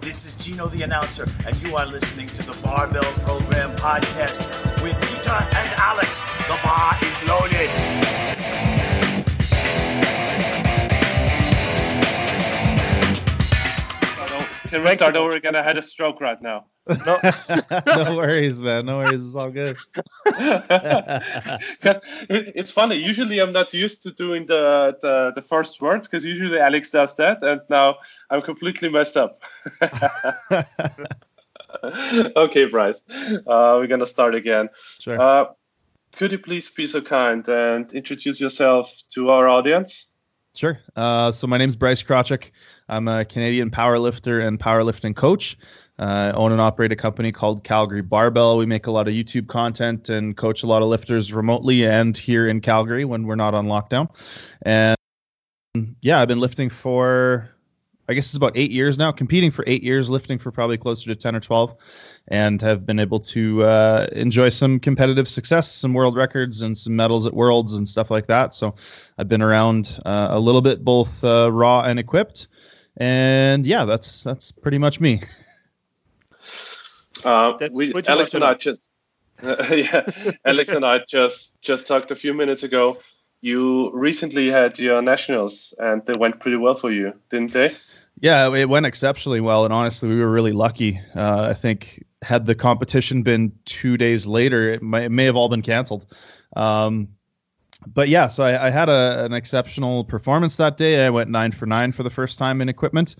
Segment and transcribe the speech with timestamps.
[0.00, 4.40] This is Gino the announcer, and you are listening to the Barbell Program podcast
[4.82, 6.20] with Peter and Alex.
[6.46, 8.67] The bar is loaded.
[14.68, 15.56] Can we start over again?
[15.56, 16.66] I had a stroke right now.
[17.06, 17.20] No,
[17.86, 18.86] no worries, man.
[18.86, 19.24] No worries.
[19.24, 19.76] It's all good.
[20.24, 22.96] 'Cause it- it's funny.
[22.96, 27.14] Usually, I'm not used to doing the the, the first words because usually Alex does
[27.16, 27.96] that, and now
[28.30, 29.42] I'm completely messed up.
[32.36, 33.00] okay, Bryce.
[33.10, 34.68] Uh, we're gonna start again.
[35.00, 35.20] sure.
[35.20, 35.44] Uh,
[36.16, 40.06] could you please be so kind and introduce yourself to our audience?
[40.54, 40.78] Sure.
[40.96, 42.50] Uh, so my name is Bryce Krawczyk.
[42.88, 45.56] I'm a Canadian powerlifter and powerlifting coach.
[45.98, 48.56] Uh, own and operate a company called Calgary Barbell.
[48.56, 52.16] We make a lot of YouTube content and coach a lot of lifters remotely and
[52.16, 54.08] here in Calgary when we're not on lockdown.
[54.62, 54.96] And
[56.00, 57.50] yeah, I've been lifting for,
[58.08, 61.06] I guess it's about eight years now, competing for eight years, lifting for probably closer
[61.08, 61.74] to 10 or 12,
[62.28, 66.94] and have been able to uh, enjoy some competitive success, some world records, and some
[66.94, 68.54] medals at worlds and stuff like that.
[68.54, 68.76] So
[69.18, 72.46] I've been around uh, a little bit, both uh, raw and equipped.
[72.98, 75.20] And yeah, that's that's pretty much me.
[77.24, 78.82] Uh, That's we, Alex much and I just,
[79.42, 80.06] yeah,
[80.44, 82.98] Alex and I just just talked a few minutes ago.
[83.40, 87.72] You recently had your nationals, and they went pretty well for you, didn't they?
[88.20, 91.00] Yeah, it went exceptionally well, and honestly, we were really lucky.
[91.14, 95.36] Uh, I think had the competition been two days later, it may, it may have
[95.36, 96.04] all been canceled.
[96.56, 97.10] Um,
[97.86, 101.06] but yeah, so I, I had a, an exceptional performance that day.
[101.06, 103.16] I went nine for nine for the first time in equipment.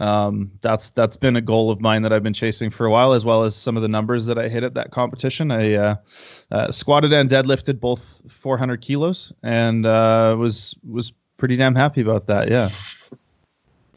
[0.00, 3.14] Um, that's that's been a goal of mine that I've been chasing for a while,
[3.14, 5.50] as well as some of the numbers that I hit at that competition.
[5.50, 5.96] I uh,
[6.50, 12.26] uh, squatted and deadlifted both 400 kilos, and uh, was was pretty damn happy about
[12.26, 12.50] that.
[12.50, 12.68] Yeah.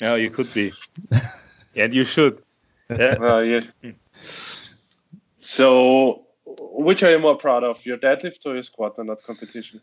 [0.01, 0.73] Yeah, you could be.
[1.75, 2.41] and you should.
[2.89, 3.41] Yeah.
[3.41, 3.91] Yeah.
[5.39, 9.81] So, which are you more proud of, your deadlift or your squat in that competition?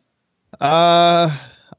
[0.61, 1.37] Uh,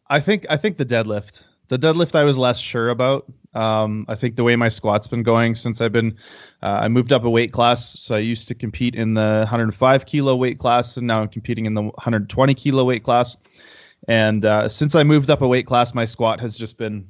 [0.07, 1.43] I think I think the deadlift.
[1.69, 3.25] The deadlift I was less sure about.
[3.53, 6.17] Um, I think the way my squat's been going since I've been,
[6.61, 7.97] uh, I moved up a weight class.
[7.99, 11.65] So I used to compete in the 105 kilo weight class, and now I'm competing
[11.65, 13.37] in the 120 kilo weight class.
[14.07, 17.07] And uh, since I moved up a weight class, my squat has just been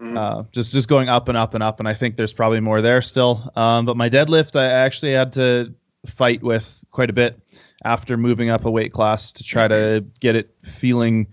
[0.00, 0.16] Mm.
[0.16, 1.78] uh, just just going up and up and up.
[1.78, 3.48] And I think there's probably more there still.
[3.54, 5.74] Um, but my deadlift, I actually had to
[6.06, 7.38] fight with quite a bit
[7.84, 11.28] after moving up a weight class to try to get it feeling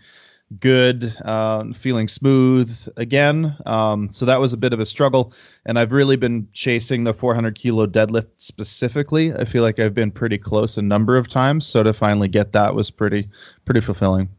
[0.60, 3.56] good, um, feeling smooth again.
[3.66, 5.34] Um, so that was a bit of a struggle.
[5.66, 9.34] And I've really been chasing the 400 kilo deadlift specifically.
[9.34, 11.68] I feel like I've been pretty close a number of times.
[11.68, 13.30] So to finally get that was pretty
[13.66, 14.30] pretty fulfilling.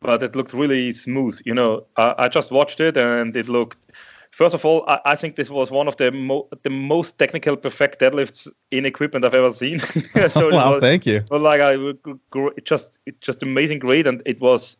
[0.00, 1.40] But it looked really smooth.
[1.44, 3.78] You know, I, I just watched it and it looked.
[4.36, 7.56] First of all, I, I think this was one of the mo- the most technical
[7.56, 9.78] perfect deadlifts in equipment I've ever seen.
[10.30, 11.24] so wow, was- thank you.
[11.30, 11.72] Well, like I
[12.56, 14.76] it just just amazing great and it was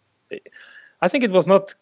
[1.01, 1.75] I think it was not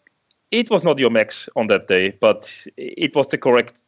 [0.51, 3.83] it was not your max on that day but it was the correct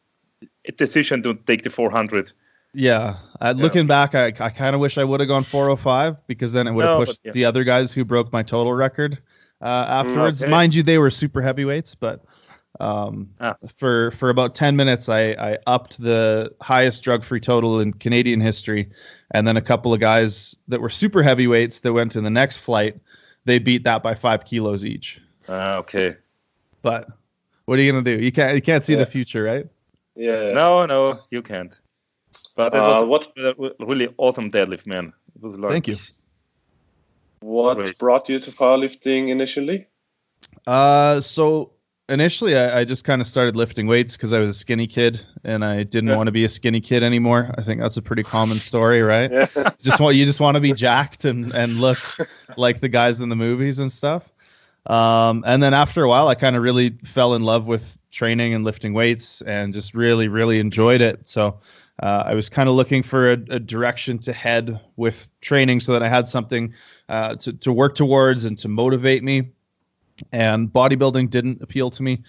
[0.76, 2.30] decision to take the 400
[2.74, 6.52] Yeah, uh, looking back, I, I kind of wish I would have gone 405 because
[6.52, 7.32] then it would have No, pushed yeah.
[7.32, 9.18] the other guys who broke my total record
[9.62, 10.42] uh, afterwards.
[10.42, 10.50] okay.
[10.50, 12.20] Mind you, they were super heavyweights, but
[12.80, 13.56] um, Ah.
[13.76, 18.90] for for about 10 minutes, I, I upped the highest drug-free total in Canadian history,
[19.30, 22.58] and then a couple of guys that were super heavyweights that went to the next
[22.58, 23.00] flight,
[23.44, 25.20] they beat that by five kilos each.
[25.48, 26.16] Ah, okay
[26.82, 27.08] But
[27.64, 28.18] what are you gonna do?
[28.22, 29.00] You can't you can't see Yeah.
[29.04, 29.66] the future, right?
[30.16, 30.52] Yeah.
[30.52, 31.72] no no you can't
[32.56, 35.96] but it Uh, was what a really awesome deadlift man it was like Thank you.
[37.40, 37.98] what Great.
[37.98, 39.86] brought you to powerlifting initially?
[40.66, 41.72] Uh, so
[42.08, 45.20] initially, I, I just kind of started lifting weights because I was a skinny kid
[45.44, 46.16] and I didn't Yeah.
[46.16, 47.54] want to be a skinny kid anymore.
[47.56, 49.30] I think that's a pretty common story, right?
[49.30, 49.46] Yeah.
[49.80, 51.98] just want you just want to be jacked and and look
[52.56, 54.22] like the guys in the movies and stuff.
[54.86, 58.54] Um, and then after a while, I kind of really fell in love with training
[58.54, 61.28] and lifting weights and just really really enjoyed it.
[61.28, 61.60] So.
[62.00, 65.94] Uh, I was kind of looking for a, a direction to head with training so
[65.94, 66.74] that I had something
[67.08, 69.50] uh, to, to work towards and to motivate me
[70.32, 72.22] and bodybuilding didn't appeal to me.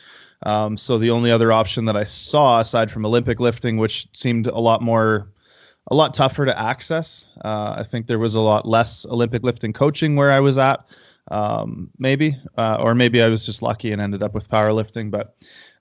[0.43, 4.47] Um, so the only other option that I saw aside from Olympic lifting, which seemed
[4.47, 5.31] a lot more,
[5.87, 7.25] a lot tougher to access.
[7.43, 10.85] Uh, I think there was a lot less Olympic lifting coaching where I was at,
[11.29, 15.11] um, maybe, uh, or maybe I was just lucky and ended up with powerlifting.
[15.11, 15.35] But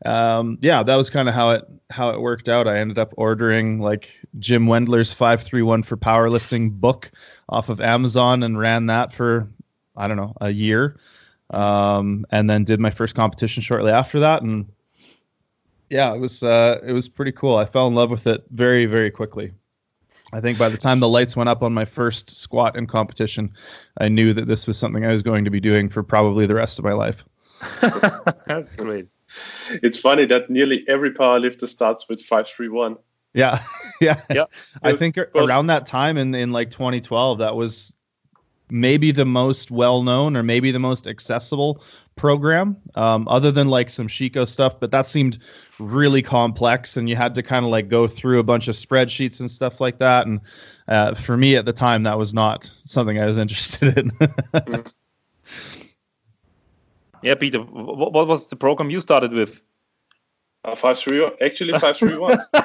[0.04, 2.68] um, yeah, that was kind of how it how it worked out.
[2.68, 7.10] I ended up ordering like Jim Wendler's five three one for powerlifting book
[7.48, 9.48] off of Amazon and ran that for
[9.96, 10.98] I don't know a year
[11.50, 14.66] um, and then did my first competition shortly after that, and
[15.90, 17.56] yeah, it was uh, it was pretty cool.
[17.56, 19.52] I fell in love with it very very quickly.
[20.32, 23.54] I think by the time the lights went up on my first squat in competition,
[23.98, 26.54] I knew that this was something I was going to be doing for probably the
[26.54, 27.24] rest of my life.
[28.46, 29.06] That's great.
[29.70, 32.96] It's funny that nearly every powerlifter starts with five three one.
[33.34, 33.62] Yeah,
[34.00, 34.44] yeah, Yeah.
[34.82, 37.94] I think around that time in in like 2012, that was
[38.70, 41.82] maybe the most well known or maybe the most accessible
[42.16, 44.80] program, um, other than like some Sheiko stuff.
[44.80, 45.38] But that seemed
[45.78, 49.40] really complex, and you had to kind of like go through a bunch of spreadsheets
[49.40, 50.26] and stuff like that.
[50.26, 50.40] And
[50.88, 54.84] uh, for me at the time, that was not something I was interested in.
[57.22, 59.60] Yeah, Peter, what, what was the program you started with?
[60.64, 61.32] Uh, five three one.
[61.40, 62.38] Actually, five three one.
[62.52, 62.64] yeah,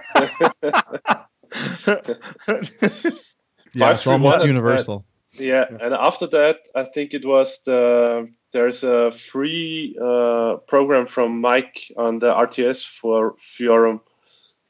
[3.92, 5.06] it's 531, almost uh, universal.
[5.40, 11.42] Yeah, and after that, I think it was the there's a free uh, program from
[11.42, 14.02] Mike on the RTS for Fiorum.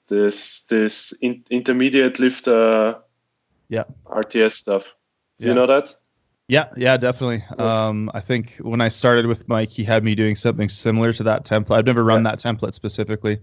[0.08, 2.96] This this in, intermediate lift uh,
[3.68, 3.84] Yeah.
[4.06, 4.84] RTS stuff.
[5.40, 5.50] Do Yeah.
[5.50, 5.96] you know that?
[6.48, 7.44] Yeah, yeah, definitely.
[7.58, 11.24] Um, I think when I started with Mike, he had me doing something similar to
[11.24, 11.78] that template.
[11.78, 13.40] I've never run that template specifically.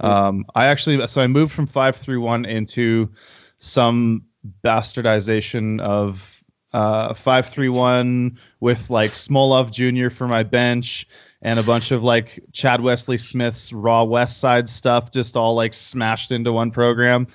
[0.00, 3.10] Um, I actually, so I moved from five through one into
[3.56, 4.26] some
[4.62, 6.41] bastardization of
[6.72, 10.14] uh, five three one with like Smolov Jr.
[10.14, 11.06] for my bench
[11.40, 15.72] and a bunch of like Chad Wesley Smith's Raw West Side stuff, just all like
[15.72, 17.26] smashed into one program.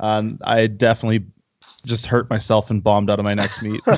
[0.00, 1.26] Um, I definitely
[1.86, 3.80] just hurt myself and bombed out of my next meet.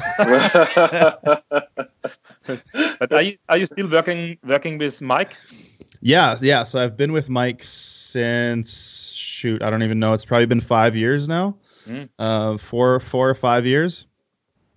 [2.98, 5.36] But are you are you still working working with Mike?
[6.00, 6.62] Yeah, yeah.
[6.64, 10.12] So I've been with Mike since shoot, I don't even know.
[10.12, 11.58] It's probably been five years now,
[11.88, 12.08] Mm.
[12.18, 14.06] uh, four, four or five years,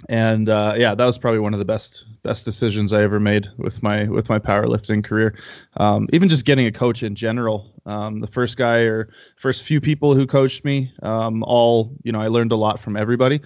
[0.08, 3.50] and uh, yeah, that was probably one of the best best decisions I ever made
[3.58, 5.36] with my with my powerlifting career.
[5.76, 7.74] Um, even just getting a coach in general.
[7.86, 12.22] Um, the first guy or first few people who coached me, um, all you know,
[12.22, 13.42] I learned a lot from everybody,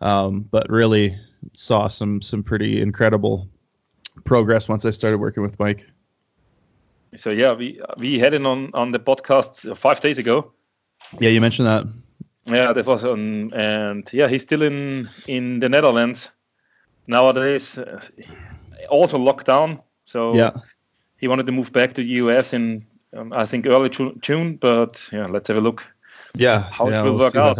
[0.00, 1.18] um, but really
[1.54, 3.48] saw some some pretty incredible
[4.24, 5.86] progress once I started working with Mike.
[7.16, 10.52] So yeah, we we had it on on the podcast five days ago.
[11.18, 11.86] Yeah, you mentioned that.
[12.46, 16.30] Yeah, that was on, and yeah, he's still in in the Netherlands
[17.06, 17.78] nowadays.
[17.78, 18.00] Uh,
[18.90, 20.50] also locked down, so Yeah.
[21.16, 23.88] he wanted to move back to the US in um, I think early
[24.20, 24.56] June.
[24.56, 25.82] But yeah, let's have a look
[26.36, 27.58] Yeah, how yeah, it will we'll work out.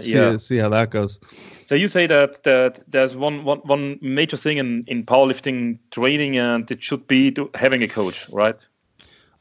[0.00, 0.36] see, yeah.
[0.38, 1.20] see how that goes.
[1.66, 6.38] So you say that that there's one one, one major thing in, in powerlifting training,
[6.38, 8.66] and it should be to having a coach, right?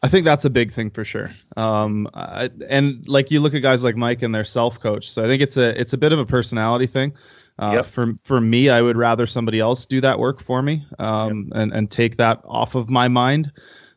[0.05, 1.31] I think that's a big thing for sure.
[1.57, 5.27] Um, I, and like you look at guys like Mike and they're self-coached, so I
[5.27, 7.13] think it's a it's a bit of a personality thing.
[7.57, 7.85] Uh, Yep.
[7.87, 11.73] For for me, I would rather somebody else do that work for me, um, and
[11.73, 13.51] and take that off of my mind.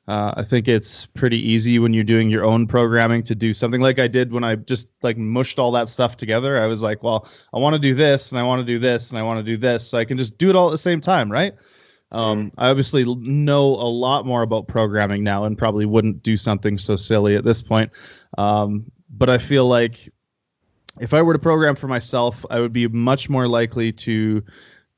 [0.06, 3.82] Uh, I think it's pretty easy when you're doing your own programming to do something
[3.82, 6.58] like I did when I just like mushed all that stuff together.
[6.58, 9.10] I was like, well, I want to do this and I want to do this
[9.10, 10.78] and I want to do this, so I can just do it all at the
[10.78, 11.54] same time, right?
[12.10, 16.78] Um, I obviously know a lot more about programming now and probably wouldn't do something
[16.78, 17.90] so silly at this point.
[18.36, 20.08] Um, but I feel like
[21.00, 24.42] if I were to program for myself, I would be much more likely to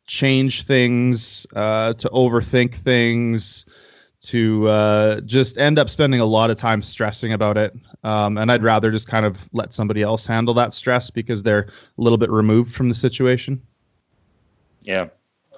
[0.07, 3.67] change things, uh, to overthink things,
[4.21, 7.75] to uh, just end up spending a lot of time stressing about it.
[8.05, 11.69] Um, and I'd rather just kind of let somebody else handle that stress because they're
[11.69, 13.63] a little bit removed from the situation.
[14.83, 15.09] Yeah,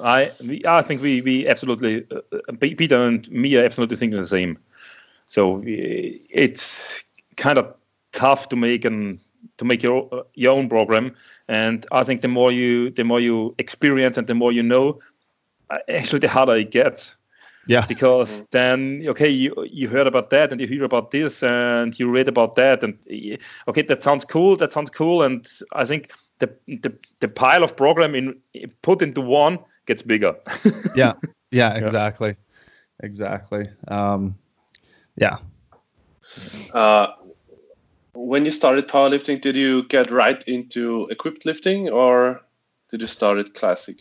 [0.01, 4.21] I we, I think we we absolutely uh, uh, Peter and me are absolutely thinking
[4.21, 4.59] the same.
[5.27, 7.03] So we- it's
[7.37, 7.81] kind of
[8.13, 9.19] tough to make an
[9.59, 11.15] to make your uh, your own program,
[11.49, 14.99] and I think the more you the more you experience and the more you know,
[15.71, 17.15] uh, actually the harder it gets
[17.67, 17.85] Yeah.
[17.87, 22.11] because then okay you you heard about that and you hear about this and you
[22.11, 22.99] read about that and
[23.69, 27.77] okay that sounds cool that sounds cool and i think the the, the pile of
[27.77, 28.35] program in
[28.83, 30.35] put into one gets bigger.
[30.95, 31.15] Yeah.
[31.51, 32.37] Yeah exactly.
[33.03, 33.67] Exactly.
[33.89, 34.37] Um
[35.17, 35.39] yeah.
[36.73, 37.09] Uh,
[38.15, 42.41] when you started powerlifting, did you get right into equipped lifting or
[42.91, 43.99] did you start at classic?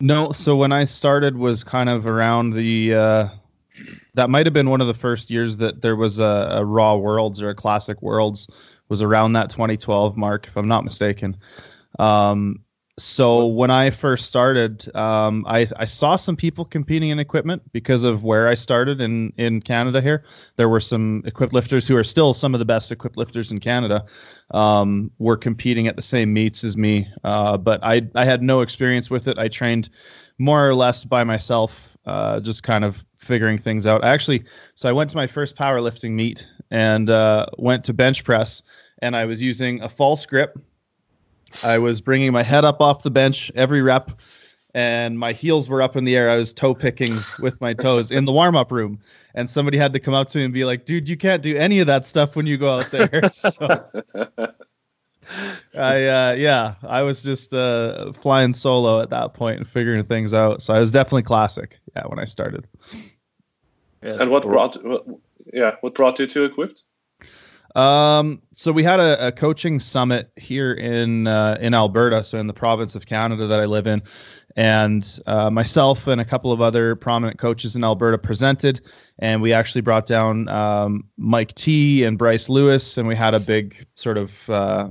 [0.00, 3.28] no so when i started was kind of around the uh
[4.14, 6.94] that might have been one of the first years that there was a, a raw
[6.94, 8.48] worlds or a classic worlds
[8.88, 11.36] was around that 2012 mark if i'm not mistaken.
[11.98, 12.60] Um
[12.96, 18.04] so when I first started, um, I, I saw some people competing in equipment because
[18.04, 20.22] of where I started in, in Canada here.
[20.56, 23.58] There were some equipped lifters who are still some of the best equipped lifters in
[23.58, 24.04] Canada,
[24.52, 27.08] um, were competing at the same meets as me.
[27.24, 29.38] Uh, but I, I had no experience with it.
[29.38, 29.88] I trained
[30.38, 34.04] more or less by myself, uh, just kind of figuring things out.
[34.04, 34.44] I actually,
[34.76, 38.62] so I went to my first powerlifting meet and uh, went to bench press,
[39.00, 40.56] and I was using a false grip.
[41.62, 44.20] I was bringing my head up off the bench every rep,
[44.74, 46.30] and my heels were up in the air.
[46.30, 48.98] I was toe picking with my toes in the warm up room,
[49.34, 51.56] and somebody had to come up to me and be like, "Dude, you can't do
[51.56, 53.84] any of that stuff when you go out there." So
[55.74, 60.34] I uh, yeah, I was just uh, flying solo at that point and figuring things
[60.34, 60.60] out.
[60.62, 61.78] So I was definitely classic.
[61.96, 62.66] Yeah, when I started.
[64.02, 64.18] Yeah.
[64.20, 64.76] And what brought
[65.52, 66.82] yeah what brought you to Equipped?
[67.74, 72.46] Um, so we had a, a coaching summit here in uh, in Alberta, so in
[72.46, 74.02] the province of Canada that I live in,
[74.54, 78.80] and uh, myself and a couple of other prominent coaches in Alberta presented,
[79.18, 83.40] and we actually brought down um, Mike T and Bryce Lewis, and we had a
[83.40, 84.88] big sort of uh,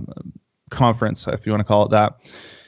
[0.69, 2.19] conference, if you want to call it that.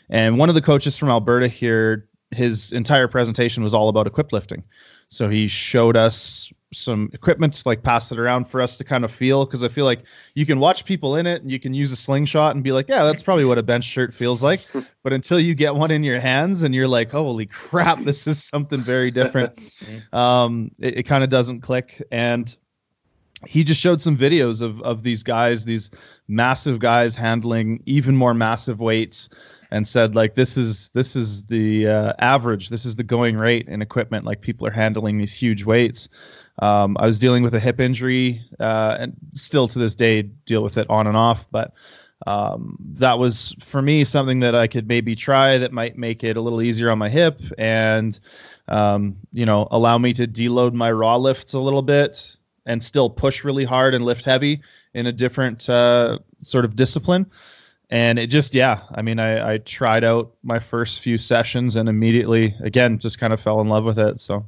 [0.10, 4.32] And one of the coaches from Alberta here, his entire presentation was all about equip
[4.32, 4.64] lifting.
[5.08, 9.12] So he showed us some equipment, like passed it around for us to kind of
[9.12, 10.04] feel, because I feel like
[10.34, 12.90] you can watch people in it and you can use a slingshot and be like,
[12.90, 14.62] yeah, that's probably what a bench shirt feels like.
[15.04, 18.44] But until you get one in your hands and you're like, holy crap, this is
[18.44, 19.60] something very different,
[20.14, 22.02] um, it, it kind of doesn't click.
[22.12, 22.56] And
[23.46, 25.92] he just showed some videos of of these guys, these
[26.28, 29.30] massive guys handling even more massive weights
[29.72, 33.68] and said like this is this is the uh, average this is the going rate
[33.68, 36.10] in equipment like people are handling these huge weights
[36.60, 40.64] um, i was dealing with a hip injury uh, and still to this day deal
[40.64, 41.74] with it on and off but
[42.26, 46.38] um, that was for me something that i could maybe try that might make it
[46.38, 48.20] a little easier on my hip and
[48.68, 52.36] um, you know allow me to deload my raw lifts a little bit
[52.66, 54.62] and still push really hard and lift heavy
[54.94, 57.28] in a different uh, sort of discipline.
[57.92, 61.88] And it just yeah i mean I, I tried out my first few sessions and
[61.88, 64.48] immediately again just kind of fell in love with it so.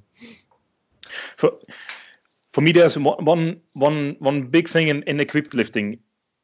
[1.36, 1.54] For,
[2.58, 6.00] for me there's one one one big thing in, in equipped lifting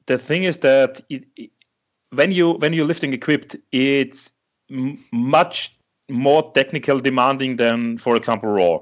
[0.05, 1.49] the thing is that it, it,
[2.11, 4.31] when you when you're lifting equipped it's
[5.11, 5.75] much
[6.09, 8.77] more technical demanding than for example raw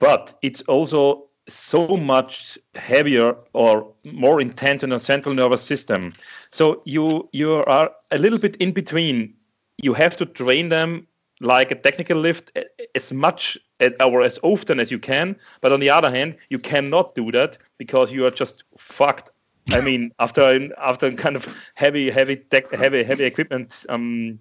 [0.00, 6.12] but it's also so much heavier or more intense in the central nervous system.
[6.50, 9.34] So you you are a little bit in between.
[9.82, 11.06] You have to train them
[11.40, 12.56] like a technical lift
[12.94, 15.36] as much as, or as often as you can.
[15.60, 19.30] But on the other hand, you cannot do that because you are just fucked.
[19.72, 24.38] I mean, after after kind of heavy heavy tech, heavy heavy equipment, um,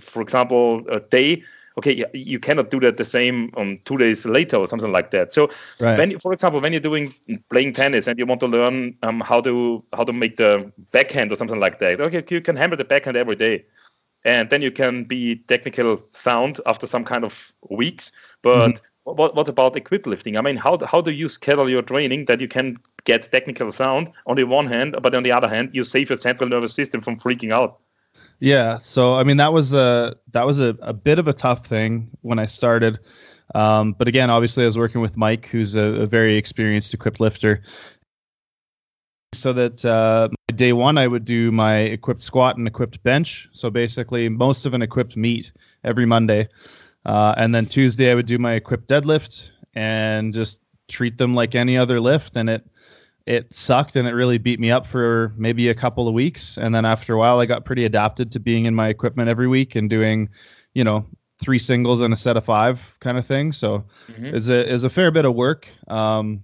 [0.00, 1.42] for example, a day
[1.78, 5.32] okay, you cannot do that the same on two days later or something like that.
[5.32, 5.48] So,
[5.80, 5.96] right.
[5.96, 7.14] when, for example, when you're doing
[7.50, 11.32] playing tennis and you want to learn um, how to how to make the backhand
[11.32, 13.64] or something like that, okay, you can hammer the backhand every day,
[14.28, 18.12] and then you can be technical sound after some kind of weeks.
[18.42, 19.12] But mm-hmm.
[19.16, 20.36] what what about equip lifting?
[20.36, 24.12] I mean, how how do you schedule your training that you can get technical sound
[24.26, 27.00] on the one hand, but on the other hand, you save your central nervous system
[27.00, 27.80] from freaking out?
[28.40, 31.66] Yeah, so I mean that was a that was a, a bit of a tough
[31.66, 33.00] thing when I started.
[33.54, 37.18] Um, but again, obviously I was working with Mike, who's a, a very experienced equipped
[37.18, 37.62] lifter.
[39.34, 43.48] So that uh, day one I would do my equipped squat and equipped bench.
[43.52, 45.52] So basically most of an equipped meet
[45.84, 46.48] every Monday.
[47.04, 51.54] Uh, and then Tuesday I would do my equipped deadlift and just treat them like
[51.54, 52.36] any other lift.
[52.36, 52.66] And it
[53.26, 56.56] it sucked and it really beat me up for maybe a couple of weeks.
[56.56, 59.46] And then after a while, I got pretty adapted to being in my equipment every
[59.46, 60.30] week and doing,
[60.72, 61.04] you know,
[61.38, 63.52] three singles and a set of five kind of thing.
[63.52, 64.24] So mm-hmm.
[64.24, 65.68] it's a is a fair bit of work.
[65.86, 66.42] Um,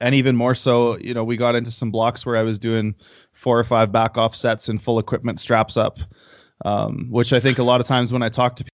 [0.00, 2.94] and even more so, you know, we got into some blocks where I was doing
[3.32, 5.98] four or five back off sets and full equipment straps up,
[6.64, 8.64] um, which I think a lot of times when I talk to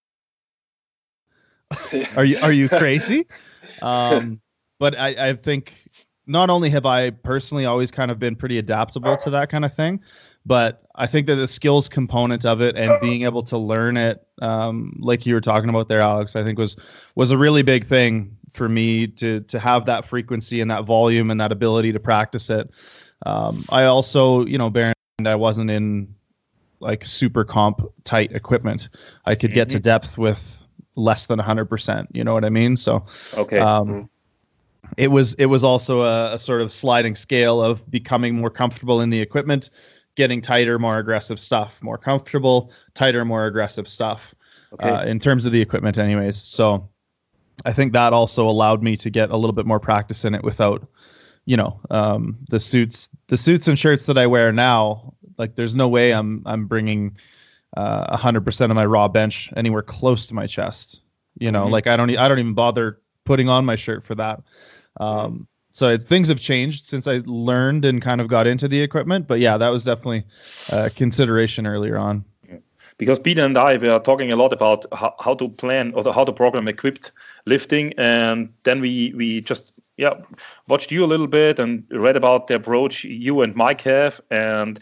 [1.70, 3.26] people, are you are you crazy?
[3.82, 4.40] Um,
[4.78, 5.74] but I, I think
[6.26, 9.74] not only have I personally always kind of been pretty adaptable to that kind of
[9.74, 10.00] thing,
[10.46, 14.26] but I think that the skills component of it and being able to learn it,
[14.42, 16.76] um, like you were talking about there, Alex, I think was
[17.14, 21.30] was a really big thing for me to to have that frequency and that volume
[21.30, 22.70] and that ability to practice it.
[23.26, 26.14] Um, I also, you know, bear in I wasn't in
[26.80, 28.90] like super comp tight equipment.
[29.24, 29.76] I could get mm-hmm.
[29.76, 30.62] to depth with
[30.96, 32.08] less than 100%.
[32.12, 32.76] You know what I mean?
[32.76, 33.58] So, okay.
[33.58, 34.04] Um, mm-hmm
[34.96, 39.00] it was it was also a, a, sort of sliding scale of becoming more comfortable
[39.00, 39.70] in the equipment,
[40.16, 44.34] getting tighter, more aggressive stuff, more comfortable, tighter, more aggressive stuff.
[44.74, 44.88] Okay.
[44.88, 46.36] Uh, in terms of the equipment, anyways.
[46.36, 46.88] So
[47.64, 50.42] I think that also allowed me to get a little bit more practice in it
[50.42, 50.86] without,
[51.44, 55.14] you know, um, the suits, the suits and shirts that I wear now.
[55.38, 57.16] Like, there's no way I'm I'm bringing
[57.76, 61.00] uh, a hundred percent of my raw bench anywhere close to my chest.
[61.38, 61.72] You know, mm-hmm.
[61.72, 64.42] like I don't I don't even bother putting on my shirt for that.
[64.98, 69.26] Um, So things have changed since I learned and kind of got into the equipment.
[69.26, 70.24] But yeah, that was definitely
[70.70, 72.24] a consideration earlier on.
[72.96, 76.12] Because Peter and I we were talking a lot about how, how to plan or
[76.12, 77.10] how to program equipped
[77.44, 80.14] lifting, and then we we just yeah
[80.68, 84.78] watched you a little bit and read about the approach you and Mike have, and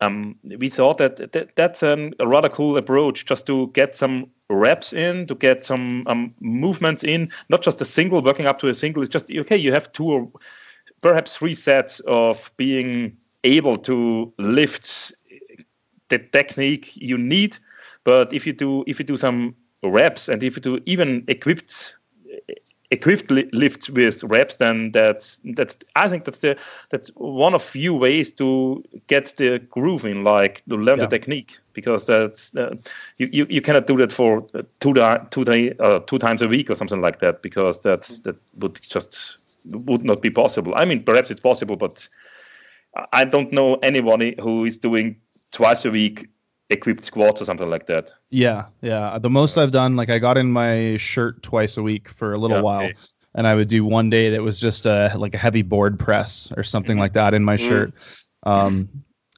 [0.00, 4.30] um, we thought that, that that's an, a rather cool approach just to get some
[4.48, 8.68] reps in, to get some um, movements in, not just a single, working up to
[8.68, 9.02] a single.
[9.02, 10.28] It's just, okay, you have two or
[11.00, 15.12] perhaps three sets of being able to lift
[16.08, 17.56] the technique you need.
[18.04, 21.96] But if you do, if you do some reps and if you do even equipped
[22.94, 26.56] equipped lifts with reps, then that's that's I think that's the
[26.90, 31.06] that's one of few ways to get the groove in, like to learn yeah.
[31.06, 32.74] the technique, because that's uh,
[33.18, 34.46] you, you you cannot do that for
[34.80, 34.94] two
[35.30, 38.80] two day uh, two times a week or something like that, because that's that would
[38.88, 39.38] just
[39.86, 40.74] would not be possible.
[40.74, 42.08] I mean, perhaps it's possible, but
[43.12, 45.16] I don't know anybody who is doing
[45.52, 46.28] twice a week
[46.70, 48.12] equipped squats or something like that.
[48.30, 49.18] Yeah, yeah.
[49.18, 52.38] The most I've done, like I got in my shirt twice a week for a
[52.38, 52.94] little yeah, while, okay.
[53.34, 56.52] and I would do one day that was just a like a heavy board press
[56.56, 57.00] or something mm-hmm.
[57.00, 57.68] like that in my mm-hmm.
[57.68, 57.94] shirt.
[58.42, 58.88] Um,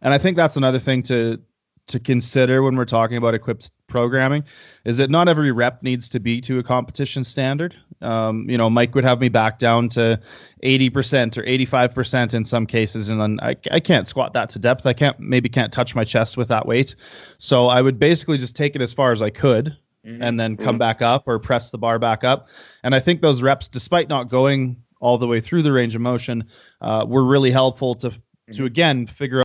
[0.02, 1.40] and I think that's another thing to
[1.86, 4.44] to consider when we're talking about equipped programming
[4.84, 7.74] is that not every rep needs to be to a competition standard.
[8.02, 10.20] Um, you know, Mike would have me back down to
[10.62, 14.86] 80% or 85% in some cases, and then I, I can't squat that to depth.
[14.86, 16.96] I can't maybe can't touch my chest with that weight.
[17.38, 19.76] So I would basically just take it as far as I could.
[20.04, 20.22] Mm-hmm.
[20.22, 20.78] And then come mm-hmm.
[20.78, 22.48] back up or press the bar back up.
[22.84, 26.00] And I think those reps, despite not going all the way through the range of
[26.00, 26.44] motion,
[26.80, 28.16] uh, were really helpful to to
[28.52, 28.64] mm-hmm.
[28.66, 29.42] again figure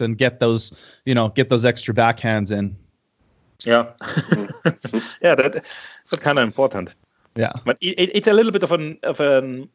[0.00, 0.72] and get those,
[1.04, 2.76] you know, get those extra backhands in.
[3.64, 3.92] Yeah,
[5.22, 6.94] yeah, that, that's kind of important.
[7.36, 9.68] Yeah, but it, it's a little bit of an of an.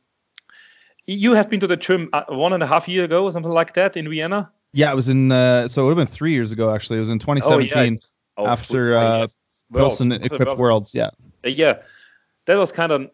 [1.05, 3.51] You have been to the gym uh, one and a half year ago or something
[3.51, 4.51] like that in Vienna.
[4.73, 5.31] Yeah, it was in.
[5.31, 6.97] Uh, so it would have been three years ago actually.
[6.97, 7.99] It was in 2017
[8.37, 8.51] oh, yeah.
[8.51, 9.37] after oh, uh, yes.
[9.71, 10.59] Wilson Equipped Worlds.
[10.59, 10.95] Worlds.
[10.95, 11.09] Yeah.
[11.43, 11.81] Uh, yeah,
[12.45, 13.09] that was kind of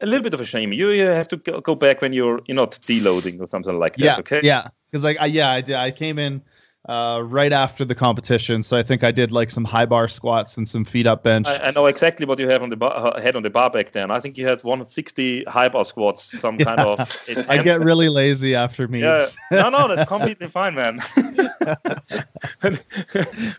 [0.00, 0.72] a little bit of a shame.
[0.72, 4.04] You, you have to go back when you're you're not deloading or something like that.
[4.04, 4.40] Yeah, okay.
[4.42, 5.76] Yeah, because like I, yeah, I did.
[5.76, 6.42] I came in
[6.86, 10.58] uh, right after the competition, so I think I did like some high bar squats
[10.58, 11.48] and some feet up bench.
[11.48, 13.70] I, I know exactly what you have on the bar, uh, head on the bar
[13.70, 14.10] back then.
[14.10, 16.64] I think you had 160 high bar squats, some yeah.
[16.64, 17.24] kind of.
[17.48, 19.36] I get really lazy after meets.
[19.50, 19.62] Yeah.
[19.64, 20.98] No, no, that's completely fine, man.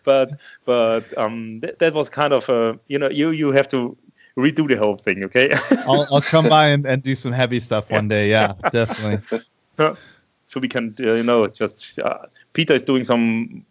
[0.03, 0.31] but
[0.65, 3.97] but um, th- that was kind of a you know you you have to
[4.37, 5.53] redo the whole thing, okay?
[5.87, 8.29] I'll, I'll come by and, and do some heavy stuff one day.
[8.29, 9.39] Yeah, definitely.
[10.47, 12.19] So we can, uh, you know, just uh,
[12.53, 13.65] Peter is doing some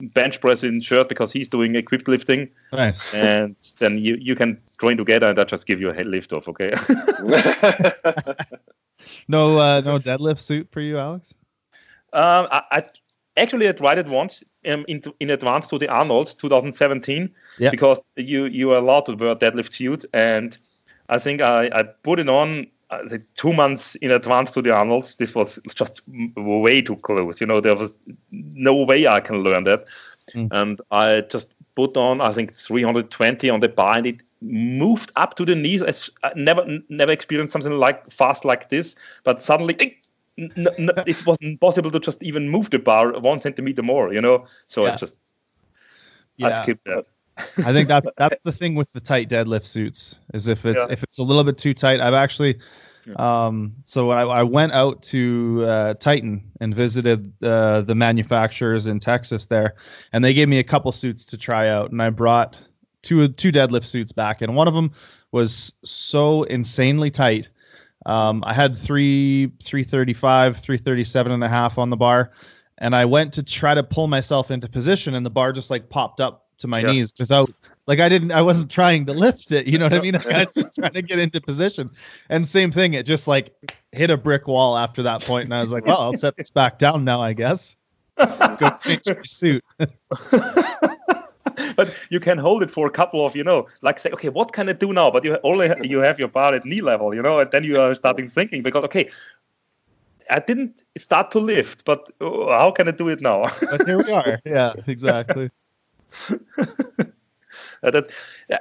[0.00, 2.50] bench press in shirt because he's doing equipped lifting.
[2.72, 3.14] Nice.
[3.14, 6.48] And then you, you can join together and I just give you a lift off,
[6.48, 6.70] okay?
[9.28, 11.34] no uh, no deadlift suit for you, Alex?
[12.12, 12.82] Um, I, I
[13.36, 17.70] actually I tried it once um, in, in advance to the Arnold's 2017 yeah.
[17.70, 20.56] because you you are allowed to wear deadlift suit and
[21.08, 25.16] I think I, I put it on uh, two months in advance to the Arnold's.
[25.16, 26.02] This was just
[26.36, 27.40] way too close.
[27.40, 27.98] You know, there was
[28.30, 29.84] no way I can learn that.
[30.34, 30.48] Mm.
[30.52, 35.34] And I just put on, I think, 320 on the bar, and it moved up
[35.36, 35.82] to the knees.
[36.22, 38.94] I never, never experienced something like fast like this,
[39.24, 39.74] but suddenly.
[39.74, 40.08] it
[41.26, 44.46] wasn't possible to just even move the bar one centimeter more, you know.
[44.66, 44.92] So yeah.
[44.92, 45.20] I just
[46.36, 46.46] yeah.
[46.48, 47.06] I skipped that.
[47.58, 50.92] I think that's that's the thing with the tight deadlift suits is if it's yeah.
[50.92, 52.00] if it's a little bit too tight.
[52.00, 52.60] I've actually
[53.16, 58.98] um, so I, I, went out to uh, Titan and visited uh, the manufacturers in
[58.98, 59.74] Texas there,
[60.12, 62.56] and they gave me a couple suits to try out, and I brought
[63.02, 64.92] two two deadlift suits back, and one of them
[65.32, 67.50] was so insanely tight.
[68.06, 72.32] Um, I had three 335, 337 and a half on the bar,
[72.78, 75.88] and I went to try to pull myself into position, and the bar just like
[75.88, 76.92] popped up to my yeah.
[76.92, 77.50] knees without
[77.86, 80.16] like I didn't I wasn't trying to lift it, you know what I mean?
[80.30, 81.90] I was just trying to get into position.
[82.28, 83.54] And same thing, it just like
[83.92, 86.50] hit a brick wall after that point and I was like, well, I'll set this
[86.50, 87.76] back down now, I guess.
[88.16, 89.64] Go change my suit.
[91.76, 94.52] but you can hold it for a couple of, you know, like say, okay, what
[94.52, 95.10] can I do now?
[95.10, 97.80] But you only you have your bar at knee level, you know, and then you
[97.80, 99.10] are starting thinking because okay,
[100.30, 103.44] I didn't start to lift, but uh, how can I do it now?
[103.70, 104.40] but here we are.
[104.44, 105.50] Yeah, exactly.
[107.82, 108.10] Uh, that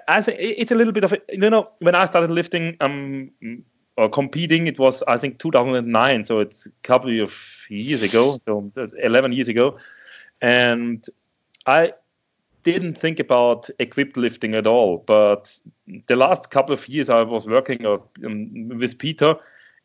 [0.10, 3.32] I think it's a little bit of a, you know when I started lifting um
[3.96, 8.70] or competing it was I think 2009 so it's a couple of years ago so
[9.02, 9.78] 11 years ago
[10.42, 11.06] and
[11.66, 11.94] I
[12.63, 15.04] didn't think about equipped lifting at all.
[15.06, 15.58] But
[16.08, 19.36] the last couple of years I was working uh, um, with Peter,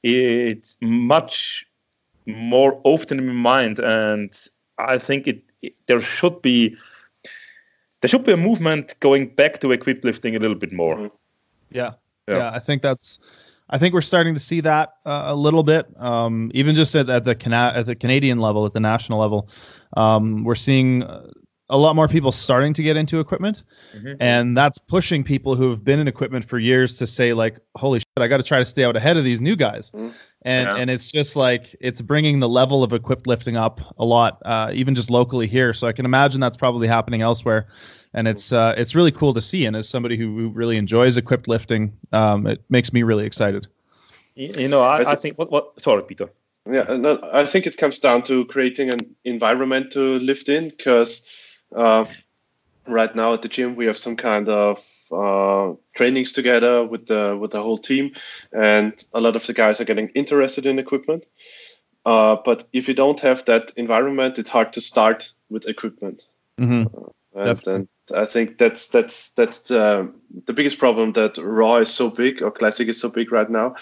[0.02, 1.66] it's much
[2.26, 4.36] more often in my mind, and
[4.78, 6.76] I think it, it there should be
[8.00, 10.96] there should be a movement going back to equipped lifting a little bit more.
[10.96, 11.16] Mm-hmm.
[11.70, 11.92] Yeah.
[12.28, 13.18] yeah, yeah, I think that's.
[13.70, 17.10] I think we're starting to see that uh, a little bit, um, even just at,
[17.10, 19.50] at the Cana- at the Canadian level, at the national level.
[19.94, 21.02] Um, we're seeing
[21.70, 23.62] a lot more people starting to get into equipment.
[23.94, 24.14] Mm-hmm.
[24.20, 28.00] and that's pushing people who have been in equipment for years to say like holy
[28.00, 29.90] shit i got to try to stay out ahead of these new guys.
[29.90, 30.08] Mm-hmm.
[30.42, 30.76] and yeah.
[30.76, 34.70] and it's just like it's bringing the level of equipped lifting up a lot uh,
[34.74, 35.72] even just locally here.
[35.74, 37.68] So i can imagine that's probably happening elsewhere.
[38.14, 39.66] And it's uh, it's really cool to see.
[39.66, 43.66] And as somebody who really enjoys equipped lifting um, it makes me really excited.
[44.34, 46.30] You know i, I think what, what sorry peter.
[46.70, 51.26] Yeah i think it comes down to creating an environment to lift in because
[51.74, 52.04] uh,
[52.86, 57.36] right now at the gym, we have some kind of uh, trainings together with the
[57.40, 58.12] with the whole team,
[58.52, 61.24] and a lot of the guys are getting interested in equipment.
[62.04, 66.26] Uh, but if you don't have that environment, it's hard to start with equipment.
[66.58, 66.94] Mm-hmm.
[66.96, 70.10] Uh, and, and, I think that's that's that's the,
[70.46, 73.76] the biggest problem that Raw is so big or Classic is so big right now,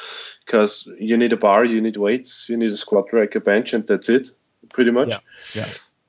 [0.44, 3.72] because you need a bar, you need weights, you need a squat rack, a bench,
[3.72, 4.33] and that's it,
[4.70, 5.09] pretty much.
[5.09, 5.18] Yeah.
[5.55, 5.68] Yeah.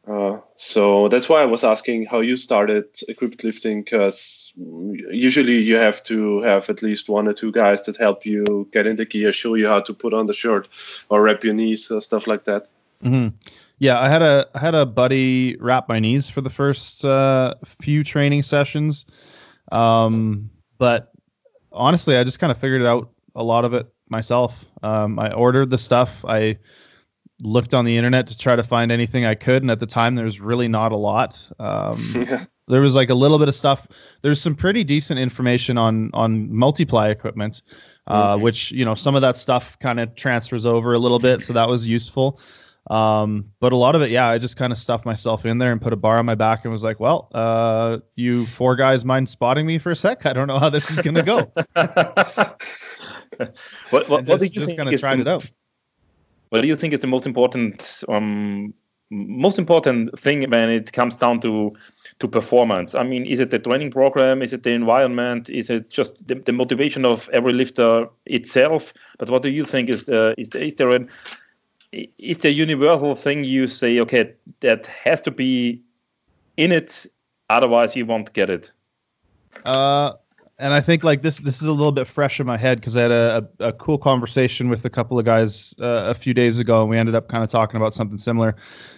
[0.09, 5.77] Uh, so that's why I was asking how you started equipped lifting, because usually you
[5.77, 9.05] have to have at least one or two guys that help you get in the
[9.05, 10.69] gear, show you how to put on the shirt,
[11.09, 12.67] or wrap your knees, stuff like that.
[13.03, 13.35] Mm-hmm.
[13.79, 17.55] Yeah, I had a I had a buddy wrap my knees for the first uh,
[17.81, 19.05] few training sessions,
[19.71, 21.11] um, but
[21.71, 24.65] honestly, I just kind of figured out a lot of it myself.
[24.81, 26.23] Um, I ordered the stuff.
[26.25, 26.57] I
[27.41, 30.15] looked on the internet to try to find anything I could, and at the time
[30.15, 31.47] there was really not a lot.
[31.59, 32.45] Um, yeah.
[32.67, 33.87] There was like a little bit of stuff.
[34.21, 37.61] There's some pretty decent information on on multiply equipment,
[38.07, 38.43] uh, mm-hmm.
[38.43, 41.53] which you know some of that stuff kind of transfers over a little bit, so
[41.53, 42.39] that was useful.
[42.89, 45.73] Um, but a lot of it, yeah, I just kind of stuffed myself in there
[45.73, 49.03] and put a bar on my back and was like, well, uh, you four guys
[49.03, 50.25] mind spotting me for a sec?
[50.25, 51.51] I don't know how this is gonna go.
[51.75, 52.49] what
[53.91, 55.49] what, what just, did you just kind of tried it out
[56.49, 58.73] what do you think is the most important um,
[59.09, 61.71] most important thing when it comes down to
[62.19, 62.95] to performance?
[62.95, 64.41] I mean, is it the training program?
[64.41, 65.49] Is it the environment?
[65.49, 68.93] Is it just the, the motivation of every lifter itself?
[69.17, 71.09] But what do you think is the is, the, is there an
[71.91, 73.99] is there a universal thing you say?
[73.99, 75.81] Okay, that has to be
[76.57, 77.05] in it,
[77.49, 78.71] otherwise you won't get it.
[79.65, 80.13] Uh,
[80.59, 82.97] and I think like this this is a little bit fresh in my head because
[82.97, 86.33] I had a, a, a, cool conversation with a couple of guys uh, a few
[86.33, 88.55] days ago, and we ended up kind of talking about something similar.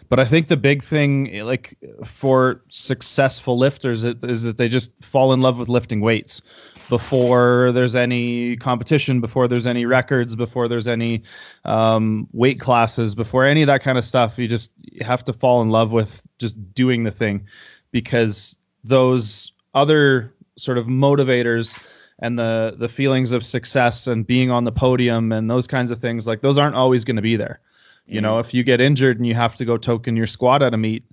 [0.08, 5.34] But I think the big thing, like for successful lifters, is that they just fall
[5.34, 6.42] in love with lifting weights
[6.88, 11.24] before there's any competition, before there's any records, before there's any
[11.66, 14.40] um, weight classes, before any of that kind of stuff.
[14.40, 17.46] You just have to fall in love with just doing the thing
[17.92, 21.86] because those other sort of motivators
[22.20, 26.00] and the the feelings of success and being on the podium and those kinds of
[26.00, 27.60] things like those aren't always going to be there
[28.06, 28.26] you mm-hmm.
[28.26, 30.78] know if you get injured and you have to go token your squat at a
[30.78, 31.04] meet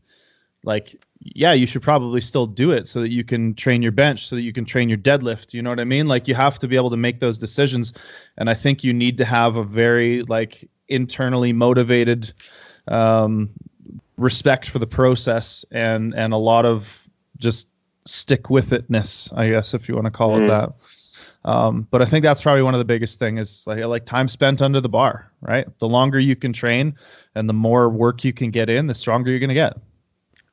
[0.65, 4.27] like yeah you should probably still do it so that you can train your bench
[4.27, 6.59] so that you can train your deadlift you know what i mean like you have
[6.59, 7.95] to be able to make those decisions
[8.37, 12.33] and i think you need to have a very like internally motivated
[12.89, 13.51] um,
[14.17, 17.69] respect for the process and and a lot of just
[18.07, 20.45] stick with itness, I guess, if you want to call mm.
[20.45, 20.73] it that.
[21.45, 24.29] Um, but I think that's probably one of the biggest thing is like like time
[24.29, 25.67] spent under the bar, right?
[25.79, 26.97] The longer you can train
[27.37, 29.77] and the more work you can get in, the stronger you're going to get.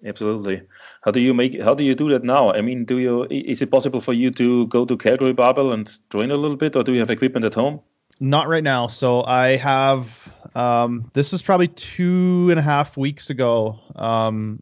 [0.06, 0.62] Absolutely.
[1.02, 1.60] How do you make?
[1.60, 2.52] How do you do that now?
[2.52, 3.24] I mean, do you?
[3.32, 6.76] Is it possible for you to go to Calgary Barbell and train a little bit,
[6.76, 7.80] or do you have equipment at home?
[8.20, 8.88] Not right now.
[8.88, 10.32] So I have.
[10.56, 13.80] Um, this was probably two and a half weeks ago.
[13.96, 14.62] Um,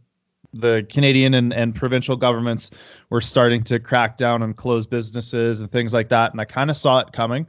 [0.54, 2.72] the Canadian and, and provincial governments
[3.10, 6.32] were starting to crack down and close businesses and things like that.
[6.32, 7.48] And I kind of saw it coming.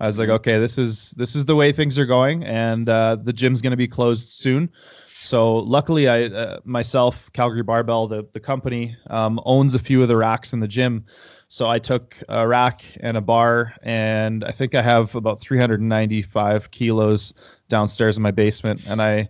[0.00, 0.36] I was like, mm-hmm.
[0.36, 3.70] okay, this is this is the way things are going, and uh, the gym's going
[3.70, 4.70] to be closed soon.
[5.14, 10.08] So luckily, I uh, myself, Calgary Barbell, the the company, um, owns a few of
[10.08, 11.06] the racks in the gym.
[11.46, 16.70] So I took a rack and a bar, and I think I have about 395
[16.72, 17.34] kilos
[17.68, 19.28] downstairs in my basement, and I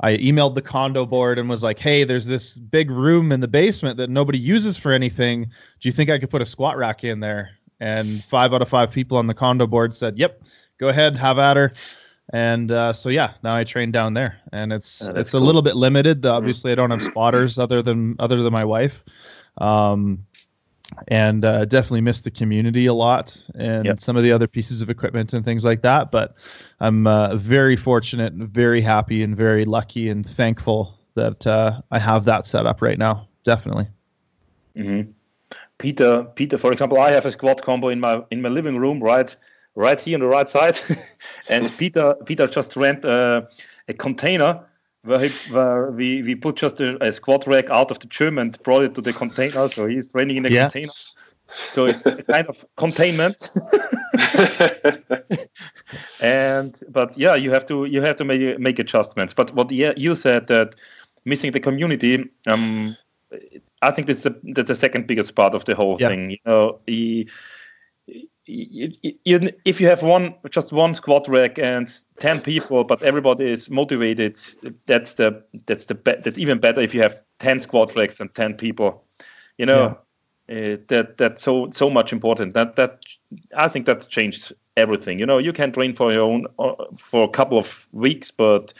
[0.00, 3.48] I emailed the condo board and was like, "Hey, there's this big room in the
[3.48, 5.44] basement that nobody uses for anything.
[5.44, 7.50] Do you think I could put a squat rack in there?"
[7.80, 10.42] And five out of five people on the condo board said, "Yep,
[10.78, 11.72] go ahead, have at her."
[12.32, 15.42] And uh, so yeah, now I train down there, and it's it's cool.
[15.42, 16.22] a little bit limited.
[16.22, 16.34] Mm-hmm.
[16.34, 19.04] Obviously, I don't have spotters other than other than my wife.
[19.58, 20.24] Um,
[21.08, 24.00] and uh, definitely miss the community a lot and Yep.
[24.00, 26.10] some of the other pieces of equipment and things like that.
[26.10, 26.36] But
[26.80, 31.98] I'm uh, very fortunate, and very happy, and very lucky and thankful that uh, I
[31.98, 33.28] have that set up right now.
[33.44, 33.88] Definitely.
[34.76, 35.02] hmm
[35.78, 39.02] Peter, Peter, for example, I have a squat combo in my in my living room,
[39.02, 39.34] right,
[39.74, 40.78] right here on the right side,
[41.50, 43.42] and Peter, Peter just rent uh,
[43.88, 44.64] a container
[45.04, 48.38] where, he, where we we put just a, a squat rack out of the gym
[48.38, 50.64] and brought it to the container, so he's training in a Yeah.
[50.64, 50.92] container.
[51.68, 53.48] So it's a kind of containment,
[56.20, 59.34] and but yeah, you have to you have to make make adjustments.
[59.34, 60.74] But what yeah, you said that
[61.24, 62.96] missing the community, um,
[63.80, 66.08] I think that's the that's the second biggest part of the whole Yeah.
[66.08, 66.30] thing.
[66.30, 67.30] You know, you, you, you,
[68.46, 74.38] if you have one just one squat rack and ten people, but everybody is motivated,
[74.86, 78.34] that's the that's the be- that's even better if you have ten squat racks and
[78.34, 79.04] ten people.
[79.58, 79.98] You know,
[80.48, 82.54] uh, that that's so so much important.
[82.54, 83.00] That that
[83.56, 85.18] I think that's changed everything.
[85.18, 88.72] You know, you can train for your own uh, for a couple of weeks, but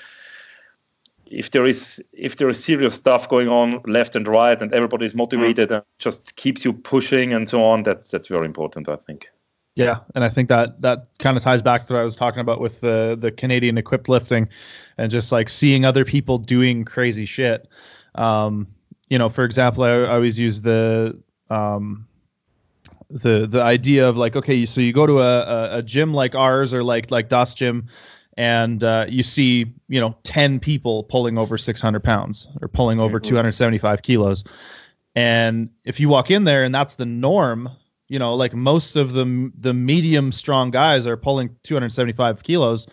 [1.26, 5.06] if there is if there is serious stuff going on left and right and everybody
[5.06, 8.96] is motivated and just keeps you pushing and so on that's that's very important i
[8.96, 9.28] think
[9.74, 12.40] Yeah, and I think that that kind of ties back to what I was talking
[12.40, 14.48] about with the the Canadian equipped lifting,
[14.98, 17.68] and just like seeing other people doing crazy shit.
[18.14, 18.66] Um,
[19.08, 22.06] you know, for example, I, I always use the um,
[23.08, 26.74] the the idea of like, okay, so you go to a, a, gym like ours
[26.74, 27.88] or like like Das Gym,
[28.36, 33.18] and uh, you see you know ten people pulling over 600 pounds or pulling over
[33.18, 34.44] 275 kilos,
[35.14, 37.70] and if you walk in there and that's the norm
[38.12, 42.86] you know like most of the the medium strong guys are pulling 275 kilos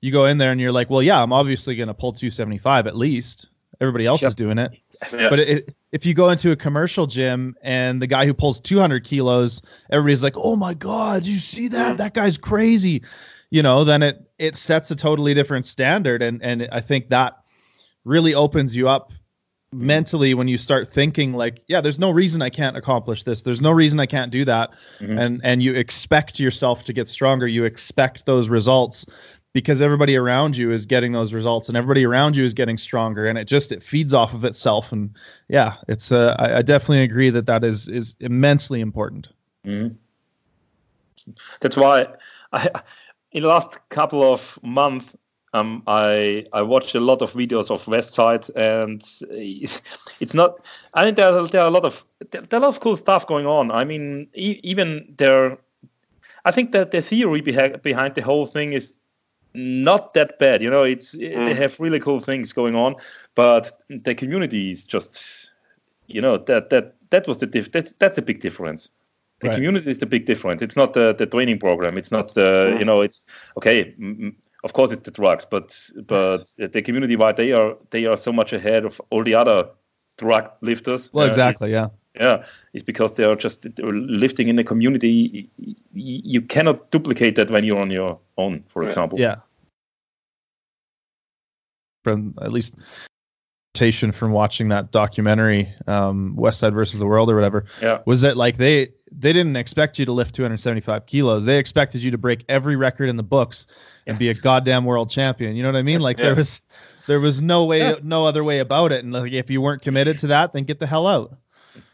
[0.00, 2.88] you go in there and you're like well yeah i'm obviously going to pull 275
[2.88, 3.48] at least
[3.80, 4.28] everybody else Yep.
[4.30, 4.72] is doing it
[5.12, 5.28] Yeah.
[5.30, 9.04] but it, if you go into a commercial gym and the guy who pulls 200
[9.04, 11.98] kilos everybody's like oh my god you see that Mhm.
[11.98, 13.02] that guy's crazy
[13.50, 17.36] you know then it it sets a totally different standard and and i think that
[18.04, 19.12] really opens you up
[19.72, 23.42] mentally when you start thinking like yeah there's no reason i can't accomplish this.
[23.42, 24.70] There's no reason i can't do that.
[25.00, 25.20] Mhm.
[25.20, 27.46] and and you expect yourself to get stronger.
[27.48, 29.04] You expect those results
[29.52, 33.26] because everybody around you is getting those results and everybody around you is getting stronger.
[33.26, 34.92] And it just it feeds off of itself.
[34.92, 35.10] And
[35.48, 39.28] yeah it's uh, I, I definitely agree that that is is immensely important.
[39.66, 39.96] Mhm.
[41.60, 42.06] that's why
[42.52, 42.68] I,
[43.32, 45.16] in the last couple of months
[45.52, 49.02] um, I I watched a lot of videos of Westside, and
[50.20, 50.56] it's not.
[50.94, 52.96] I think there are, there are a lot of there are a lot of cool
[52.96, 53.70] stuff going on.
[53.70, 55.58] I mean, e- even there,
[56.44, 58.92] I think that the theory behind behind the whole thing is
[59.54, 60.62] not that bad.
[60.62, 61.56] You know, it's they Mm.
[61.56, 62.96] have really cool things going on,
[63.34, 65.50] but the community is just,
[66.08, 68.90] you know, that that that was the diff- that's that's a big difference.
[69.40, 69.54] The Right.
[69.56, 70.62] community is the big difference.
[70.62, 71.96] It's not the, the training program.
[71.98, 72.78] It's not the Mm.
[72.78, 73.00] you know.
[73.02, 73.94] It's okay.
[74.00, 74.34] m-
[74.66, 78.32] Of course, it's the drugs, but but the community, why they are they are so
[78.32, 79.68] much ahead of all the other
[80.18, 81.10] drug lifters.
[81.12, 81.88] well uh, exactly yeah
[82.20, 85.48] yeah, it's because they are just they're lifting in the community.
[85.58, 88.88] Y- y- You cannot duplicate that when you're on your own, for Yeah.
[88.88, 89.18] example.
[89.20, 89.36] yeah
[92.04, 92.74] from at least
[93.74, 97.98] interpretation from watching that documentary um west side versus the world or whatever Yeah.
[98.06, 102.10] was that like they they didn't expect you to lift 275 kilos they expected you
[102.10, 103.66] to break every record in the books
[104.06, 106.24] and be a goddamn world champion you know what i mean like Yeah.
[106.26, 106.62] there was
[107.06, 107.94] there was no way Yeah.
[108.02, 110.78] no other way about it and like if you weren't committed to that then get
[110.80, 111.36] the hell out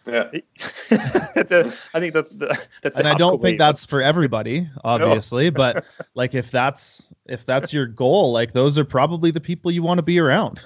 [0.06, 0.30] yeah.
[0.90, 2.46] That's a- I think that's the,
[2.82, 2.96] that's.
[2.96, 3.58] the and i don't think way.
[3.58, 8.84] that's for everybody obviously but like if that's if that's your goal like those are
[8.84, 10.60] probably the people you want to be around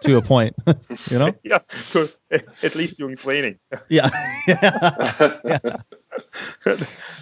[0.00, 0.54] to a point
[1.10, 1.58] you know Yeah,
[1.92, 2.08] to-
[2.62, 3.58] at least during training.
[3.88, 4.10] yeah
[4.46, 5.76] yeah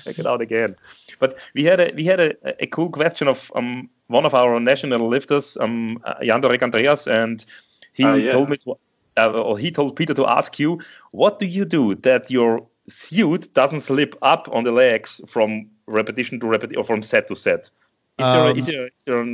[0.04, 0.76] Check it out again.
[1.18, 4.60] But we had a we had a, a cool question of um one of our
[4.60, 7.44] national lifters, um uh, Jandorek Andreas, and
[7.92, 8.30] he Ah, yeah.
[8.30, 8.74] told me to,
[9.16, 10.78] uh, or he told Peter to ask you,
[11.12, 16.40] what do you do that your suit doesn't slip up on the legs from repetition
[16.40, 17.70] to repetition or from set to set?
[18.18, 19.24] Is there, Um, is there, is there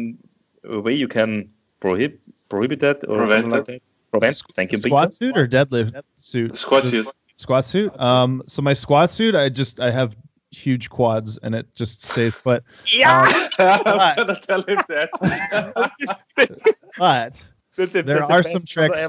[0.65, 3.83] a way you can prohibit prohibit that or Prevent something like that?
[4.11, 4.43] Prevent.
[4.55, 5.17] Thank you, squat Peter.
[5.33, 7.07] suit or deadlift suit Squat suit.
[7.37, 10.17] squat suit um so my squat suit i just i have
[10.51, 13.23] huge quads and it just stays put Yeah.
[13.59, 15.11] I'm gonna tell him that.
[16.99, 17.35] but
[17.77, 19.09] The- the- There are some tricks.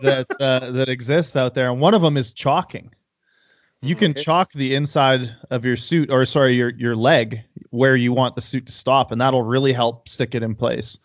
[0.00, 2.90] that uh, that exists out there and one of them is chalking
[3.84, 4.22] you can Okay.
[4.22, 8.40] chalk the inside of your suit or sorry your your leg where you want the
[8.40, 10.98] suit to stop and that'll really help stick it in place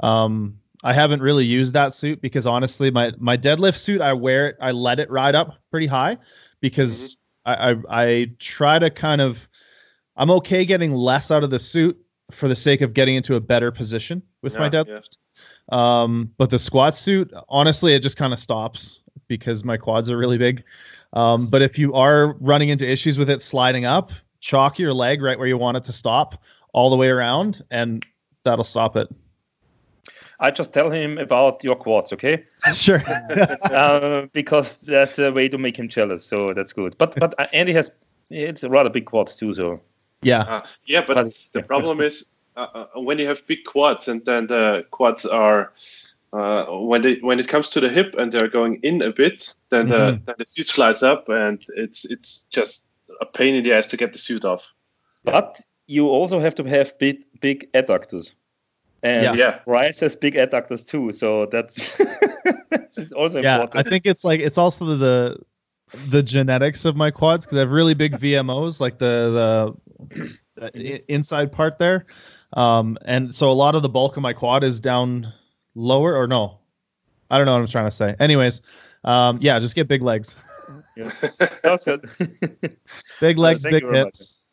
[0.00, 4.48] um I haven't really used that suit because honestly, my my deadlift suit, I wear
[4.48, 6.18] it, I let it ride up pretty high
[6.60, 9.48] because I, I I try to kind of
[10.16, 11.98] I'm okay getting less out of the suit
[12.30, 14.94] for the sake of getting into a better position with my Yeah, yeah.
[15.00, 15.74] deadlift.
[15.74, 20.16] Um, but the squat suit, honestly, it just kind of stops because my quads are
[20.16, 20.64] really big.
[21.12, 25.22] Um, but if you are running into issues with it sliding up, chalk your leg
[25.22, 28.04] right where you want it to stop all the way around, and
[28.44, 29.08] that'll stop it.
[30.40, 32.44] I just tell him about your quads, okay?
[32.72, 33.02] sure.
[33.70, 36.24] uh, because that's a way to make him jealous.
[36.24, 36.94] So that's good.
[36.98, 37.90] But but uh, Andy has
[38.30, 39.54] it's a rather big quads too.
[39.54, 39.80] So
[40.22, 40.40] yeah.
[40.42, 44.24] Uh, yeah, but But- the problem is uh, uh, when you have big quads and
[44.24, 45.72] then the quads are
[46.32, 49.54] uh, when they when it comes to the hip and they're going in a bit,
[49.70, 50.24] then the Mhm.
[50.26, 52.86] then the suit slides up and it's it's just
[53.20, 54.72] a pain in the ass to get the suit off.
[55.24, 58.34] but you also have to have big big adductors.
[59.02, 59.34] And Yeah.
[59.34, 59.58] Yeah.
[59.64, 61.96] Bryce has big adductors too, so that's,
[62.70, 63.86] that's also yeah, important.
[63.86, 65.38] I think it's like it's also the
[66.08, 69.76] the genetics of my quads because I have really big VMOs, like the
[70.56, 72.06] the, the inside part there,
[72.54, 75.32] um, and so a lot of the bulk of my quad is down
[75.74, 76.58] lower or no,
[77.30, 78.16] I don't know what I'm trying to say.
[78.18, 78.62] Anyways,
[79.04, 80.34] um, yeah, just get big legs,
[80.96, 81.10] Yeah.
[81.62, 82.08] That's good.
[83.20, 84.06] big legs, thank big you much.
[84.06, 84.45] hips.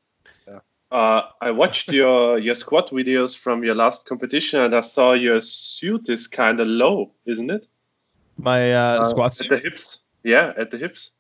[0.93, 5.41] Uh, I watched your your squat videos from your last competition and I saw your
[5.41, 7.67] suit is kind of low, isn't it?
[8.37, 9.99] My uh, Uh, squat at the hips.
[10.23, 11.11] Yeah, at the hips.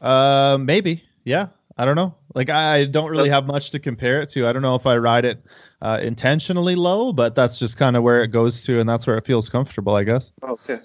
[0.00, 1.04] Uh, maybe.
[1.24, 1.48] Yeah.
[1.76, 2.14] I don't know.
[2.34, 4.46] Like I I don't really have much to compare it to.
[4.46, 5.42] I don't know if I ride it
[5.80, 9.16] uh, intentionally low, but that's just kind of where it goes to, and that's where
[9.16, 10.30] it feels comfortable, I guess.
[10.42, 10.78] Okay,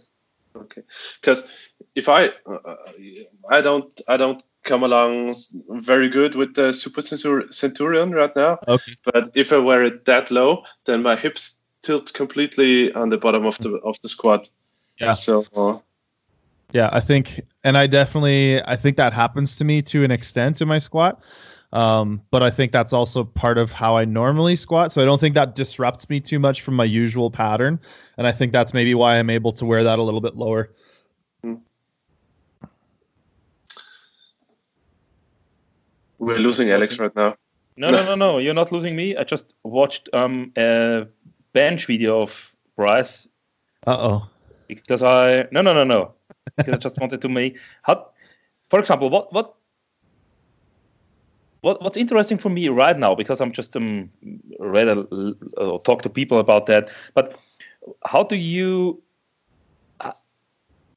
[0.56, 0.82] okay.
[1.20, 1.44] Because
[1.96, 2.76] if I, uh,
[3.50, 5.36] I don't, I don't come along
[5.70, 8.60] very good with the Super Centur- Centurion right now.
[8.68, 8.98] Okay.
[9.04, 13.46] But if I wear it that low, then my hips tilt completely on the bottom
[13.46, 14.50] of the of the squat.
[15.00, 15.12] Yeah.
[15.14, 15.80] So uh,
[16.74, 20.62] Yeah, I think, and I definitely, I think that happens to me to an extent
[20.62, 21.24] in my squat.
[21.72, 24.92] Um, but I think that's also part of how I normally squat.
[24.92, 27.80] So I don't think that disrupts me too much from my usual pattern.
[28.18, 30.70] And I think that's maybe why I'm able to wear that a little bit lower.
[36.26, 37.36] We're losing Alex right now.
[37.78, 38.38] No, no, no, no.
[38.40, 39.16] You're not losing me.
[39.16, 41.06] I just watched um, a
[41.54, 43.28] bench video of Bryce
[43.86, 44.30] Uh oh.
[44.68, 46.14] because I no, no, no, no.
[46.58, 48.10] Because I just wanted to make how,
[48.70, 49.56] for example, what what
[51.62, 54.10] what what's interesting for me right now because I'm just um
[54.60, 55.06] read a,
[55.58, 56.90] uh, talk to people about that.
[57.14, 57.38] But
[58.06, 59.02] how do you
[60.02, 60.12] uh,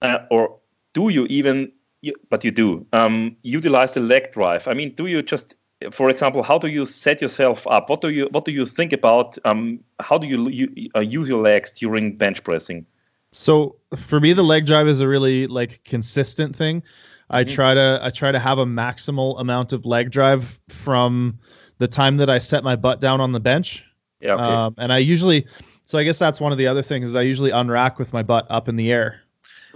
[0.03, 0.59] uh, or
[0.95, 1.73] do you even?
[2.01, 4.69] You, but you do um, utilize the leg drive.
[4.69, 5.57] I mean, do you just
[5.93, 7.89] for example, how do you set yourself up?
[7.89, 9.39] What do you what do you think about?
[9.45, 12.87] Um, how do you, you uh, use your legs during bench pressing?
[13.33, 16.83] So for me, the leg drive is a really like consistent thing.
[17.31, 17.51] I Mhm.
[17.51, 21.39] try to I try to have a maximal amount of leg drive from
[21.79, 23.85] the time that I set my butt down on the bench.
[24.21, 24.35] Yeah.
[24.35, 24.43] Okay.
[24.43, 25.47] Um, and I usually,
[25.85, 28.25] so I guess that's one of the other things is I usually unrack with my
[28.25, 29.21] butt up in the air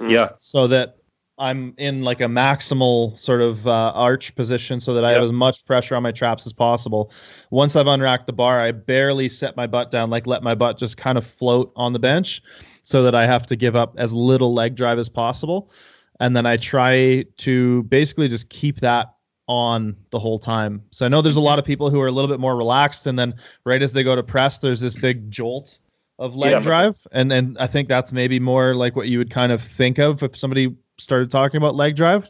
[0.00, 0.30] yeah.
[0.38, 0.96] so that
[1.42, 5.33] I'm in like a maximal sort of uh, arch position so that I have as
[5.33, 7.11] much pressure on my traps as possible.
[7.50, 10.78] Once I've unracked the bar, I barely set my butt down, like let my butt
[10.78, 12.42] just kind of float on the bench
[12.85, 15.72] so that I have to give up as little leg drive as possible.
[16.20, 19.12] And then I try to basically just keep that
[19.48, 20.83] on the whole time.
[20.92, 23.09] So I know there's a lot of people who are a little bit more relaxed
[23.09, 25.78] and then right as they go to press, there's this big jolt
[26.20, 26.61] of leg Yeah.
[26.61, 26.96] drive.
[27.11, 30.22] And and I think that's maybe more like what you would kind of think of
[30.22, 32.27] if somebody started talking about leg drive.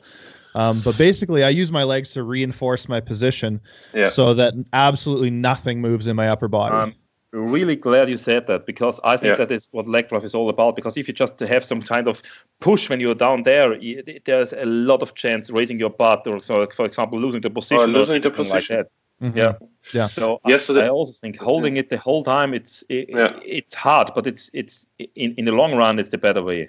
[0.55, 3.61] Um, but basically, I use my legs to reinforce my position
[3.95, 4.09] Yeah.
[4.09, 6.75] so that absolutely nothing moves in my upper body.
[6.75, 6.95] I'm
[7.33, 9.47] really glad you said that because I think Yeah.
[9.47, 10.77] that is what leg drive is all about.
[10.77, 12.21] Because if you just have some kind of
[12.61, 13.79] push when you're down there,
[14.27, 17.85] there's a lot of chance raising your butt, or so, for example, losing the position,
[17.85, 18.77] or losing the position.
[18.77, 19.33] Like that.
[19.33, 19.37] Mhm.
[19.37, 19.53] Yeah.
[19.95, 20.07] Yeah.
[20.09, 23.39] So Yes, so I, I also think holding it the whole time, it's it, Yeah.
[23.43, 26.69] it's hard, but it's it's in in the long run, it's the better way.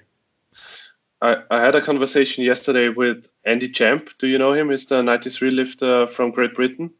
[1.20, 4.10] I, I had a conversation yesterday with Andy Champ.
[4.18, 4.70] Do you know him?
[4.70, 6.90] He's the 93 lifter from Great Britain.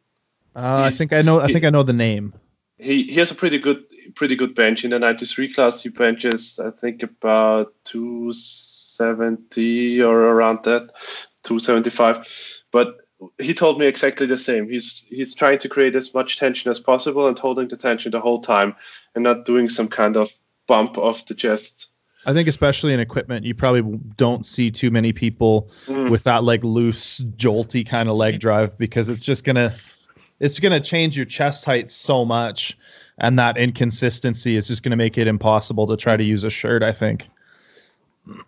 [0.55, 1.41] Uh, I think I know.
[1.41, 2.33] I he- think I know the name.
[2.77, 3.83] He he has a pretty good
[4.15, 5.81] pretty good bench in the 93 class.
[5.81, 10.89] He benches I think about 270 or around that,
[11.43, 12.61] 275.
[12.71, 12.97] But
[13.39, 14.69] he told me exactly the same.
[14.69, 18.19] He's he's trying to create as much tension as possible and holding the tension the
[18.19, 18.75] whole time
[19.13, 20.29] and not doing some kind of
[20.67, 21.91] bump off the chest.
[22.25, 26.09] I think especially in equipment, you probably don't see too many people Mm.
[26.09, 29.71] with that like loose, jolty kind of leg drive because it's just gonna
[30.39, 32.77] it's gonna change your chest height so much
[33.17, 36.49] and that inconsistency is just going to make it impossible to try to use a
[36.49, 36.83] shirt.
[36.83, 37.29] I think.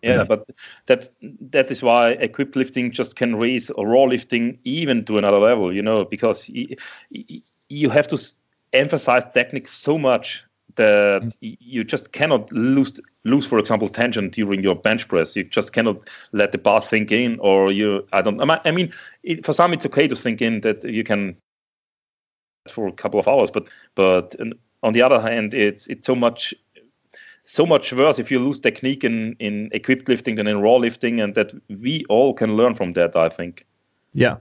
[0.01, 0.49] Yeah, but
[0.87, 1.09] that's
[1.51, 5.73] that is why equipped lifting just can raise raw lifting even to another level.
[5.73, 6.75] You know, because y-
[7.11, 8.17] y- you have to
[8.73, 10.43] emphasize technique so much
[10.77, 11.57] that mm.
[11.59, 15.35] you just cannot lose lose, for example, tension during your bench press.
[15.35, 15.97] You just cannot
[16.31, 18.07] let the bar sink in, or you.
[18.13, 18.41] I don't.
[18.41, 21.35] I I mean, it, for some it's okay to sink in that you can
[22.69, 24.35] for a couple of hours, but but
[24.83, 26.53] on the other hand, it's it's so much
[27.45, 31.19] so much worse if you lose technique in in equipped lifting than in raw lifting,
[31.19, 33.15] and that we all can learn from that.
[33.15, 33.65] I think.
[34.13, 34.37] Yeah.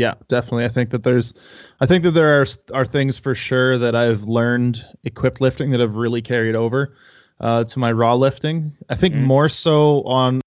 [0.00, 0.64] Yeah, definitely.
[0.64, 1.34] I think that there's,
[1.78, 5.80] I think that there are are things for sure that I've learned equipped lifting that
[5.80, 6.96] have really carried over
[7.38, 8.78] uh, to my raw lifting.
[8.88, 9.24] I think Mm.
[9.24, 10.40] more so on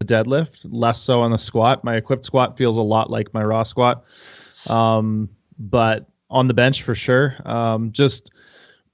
[0.00, 1.84] the deadlift, less so on the squat.
[1.84, 4.04] My equipped squat feels a lot like my raw squat,
[4.68, 7.34] um, but on the bench for sure.
[7.46, 8.30] Um, just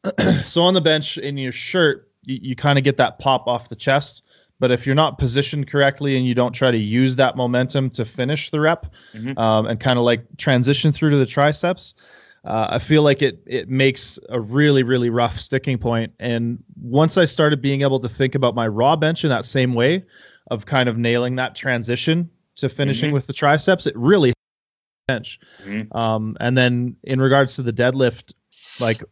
[0.45, 3.69] so on the bench in your shirt, you, you kind of get that pop off
[3.69, 4.23] the chest.
[4.61, 8.05] But if you're not positioned correctly and you don't try to use that momentum to
[8.05, 9.37] finish the rep Mhm.
[9.39, 11.95] um, and kind of like transition through to the triceps,
[12.45, 16.13] uh, I feel like it it makes a really really rough sticking point.
[16.21, 19.75] And once I started being able to think about my raw bench in that same
[19.75, 20.05] way,
[20.51, 23.15] of kind of nailing that transition to finishing Mhm.
[23.15, 24.33] with the triceps, it really
[25.09, 25.39] bench.
[25.65, 25.95] Mhm.
[25.95, 28.33] Um, and then in regards to the deadlift,
[28.81, 29.03] like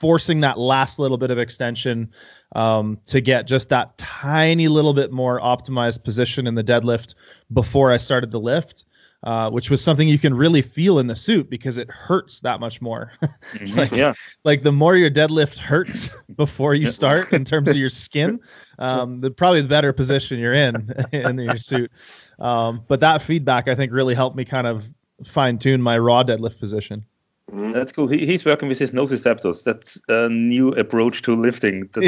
[0.00, 2.10] forcing that last little bit of extension
[2.54, 7.14] um, to get just that tiny little bit more optimized position in the deadlift
[7.52, 8.84] before I started the lift,
[9.24, 12.60] uh, which was something you can really feel in the suit because it hurts that
[12.60, 13.12] much more.
[13.54, 13.76] Mhm.
[13.76, 14.12] Like- yeah.
[14.44, 18.38] like the more your deadlift hurts before you start in terms of your skin,
[18.78, 21.90] um, the probably the better position you're in in your suit.
[22.38, 24.88] Um, but that feedback I think really helped me kind of
[25.24, 27.04] fine tune my raw deadlift position.
[27.50, 27.72] Mhm.
[27.72, 28.08] That's cool.
[28.08, 29.64] He, he's working with his nociceptors.
[29.64, 31.88] That's a new approach to lifting.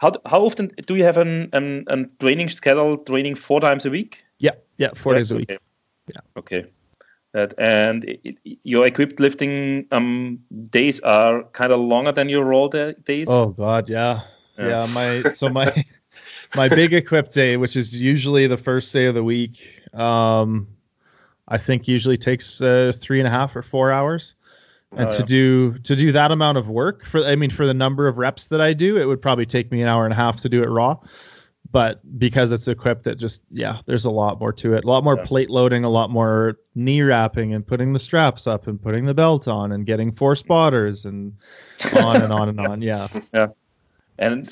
[0.00, 2.98] How how often do you have an an, an training schedule?
[2.98, 4.22] Training four times a week.
[4.38, 5.50] Yeah, yeah, four Yeah, days a week.
[5.50, 5.58] okay.
[6.08, 6.20] Yeah.
[6.36, 6.64] Okay.
[7.32, 12.44] That and it, it- your equipped lifting um, days are kind of longer than your
[12.44, 13.28] raw da- days.
[13.30, 14.20] Oh God, yeah,
[14.58, 14.68] Yeah.
[14.84, 14.86] yeah.
[14.92, 15.72] My so my
[16.56, 20.68] my big equipped day, which is usually the first day of the week, um,
[21.48, 24.34] I think usually takes uh, three and a half or four hours.
[24.96, 27.74] And Oh, to do to do that amount of work for I mean for the
[27.74, 30.16] number of reps that I do, it would probably take me an hour and a
[30.16, 30.98] half to do it raw.
[31.72, 34.84] But because it's equipped, it just yeah, there's a lot more to it.
[34.84, 35.24] A lot more Yeah.
[35.24, 39.14] plate loading, a lot more knee wrapping and putting the straps up and putting the
[39.14, 41.32] belt on and getting four spotters and
[41.96, 42.80] on and on and on.
[42.80, 43.08] Yeah.
[43.32, 43.48] Yeah.
[44.16, 44.48] And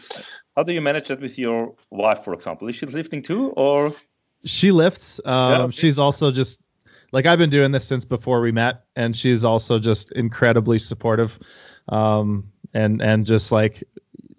[0.56, 2.66] how do you manage that with your wife, for example?
[2.66, 3.92] Is she lifting too, or
[4.44, 5.70] she lifts um okay.
[5.70, 6.60] she's also just
[7.12, 11.38] like i've been doing this since before we met and she's also just incredibly supportive
[11.88, 13.84] um and and just like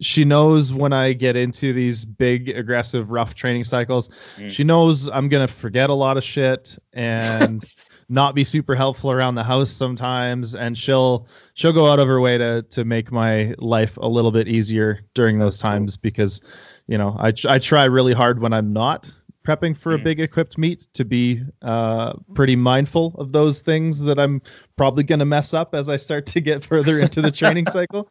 [0.01, 4.49] she knows when i get into these big aggressive rough training cycles Mm.
[4.49, 7.63] she knows i'm gonna forget a lot of shit and
[8.09, 12.19] not be super helpful around the house sometimes and she'll she'll go out of her
[12.19, 16.41] way to to make my life a little bit easier during those times because
[16.87, 19.09] you know I, I try really hard when i'm not
[19.43, 20.03] prepping for a Mm.
[20.03, 24.41] big equipped meet to be uh, pretty mindful of those things that i'm
[24.77, 28.09] probably going to mess up as i start to get further into the training cycle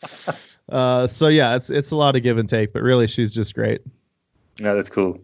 [0.68, 3.54] uh, so yeah it's it's a lot of give and take but really she's just
[3.54, 3.80] great
[4.60, 5.18] yeah, that's cool.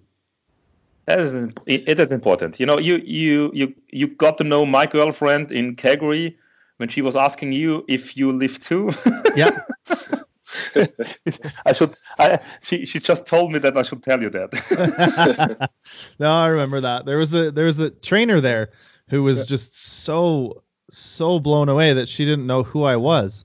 [1.04, 1.34] That is
[1.66, 2.58] it, it is important.
[2.58, 6.36] You know, you you you you got to know my girlfriend in Calgary
[6.78, 8.90] when she was asking you if you live too.
[9.36, 9.50] yeah
[11.66, 11.94] I should.
[12.18, 15.70] I she she just told me that I should tell you that.
[16.18, 17.04] no, I remember that.
[17.04, 18.70] There was a there was a trainer there
[19.08, 23.44] who was just so so blown away that she didn't know who I was.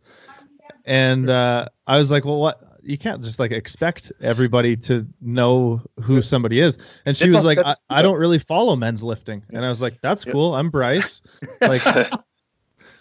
[0.85, 2.79] And uh, I was like, "Well, what?
[2.83, 7.35] You can't just like expect everybody to know who somebody is." And she That was
[7.37, 10.25] was- like, I, that's- "I don't really follow men's lifting." And I was like, "That's
[10.25, 10.33] Yeah.
[10.33, 10.55] cool.
[10.55, 11.21] I'm Bryce.
[11.61, 11.83] Like,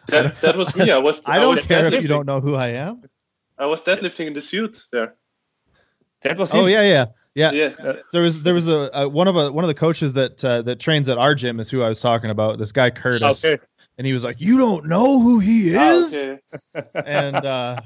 [0.09, 0.91] that, that was me.
[0.91, 1.23] I was.
[1.27, 3.03] I don't was care if you don't know who I am."
[3.63, 5.15] I was deadlifting in the suit there.
[6.23, 6.71] that was Oh him.
[6.71, 7.53] yeah, yeah, yeah.
[7.53, 7.93] Yeah.
[8.13, 10.63] There was there was a, a one of a one of the coaches that uh,
[10.63, 12.59] that trains at our gym is who I was talking about.
[12.59, 13.45] This guy Curtis.
[13.45, 13.63] Okay.
[13.99, 16.39] and he was like, "You don't know who he Ah, is," okay.
[17.07, 17.81] and uh,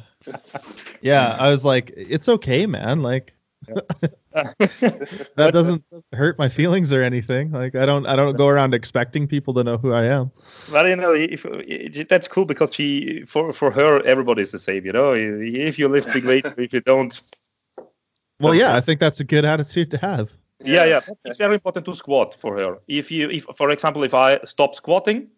[1.03, 3.03] yeah, I was like, "It's okay, man.
[3.03, 3.35] Like
[3.67, 7.53] that doesn't hurt my feelings or anything.
[7.53, 10.31] Like I don't I don't go around expecting people to know who I am."
[10.73, 14.85] Well, you know, if, if, that's cool because she, for for her, everybody's the same.
[14.85, 17.19] You know, if you lift big weight, if you don't,
[18.41, 20.31] Well, yeah, I think that's a good attitude to have.
[20.65, 22.79] yeah, yeah, it's very important to squat for her.
[22.89, 25.29] If you, if for example, if I stopped squatting,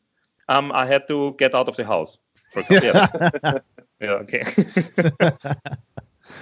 [0.48, 2.18] um, I had to get out of the house.
[2.50, 2.90] For example.
[3.44, 3.58] yeah.
[4.00, 4.10] yeah.
[4.10, 4.42] Okay.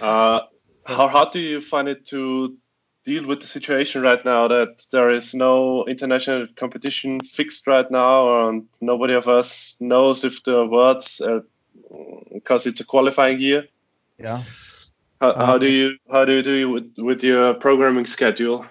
[0.03, 0.41] uh,
[0.87, 2.57] how hard do you find it to
[3.05, 8.49] deal with the situation right now that there is no international competition fixed right now,
[8.49, 11.21] and nobody of us knows if the words
[12.33, 13.67] because it's a qualifying year.
[14.19, 14.43] Yeah.
[15.21, 18.67] How, um, how do you how do you do with, with your programming schedule?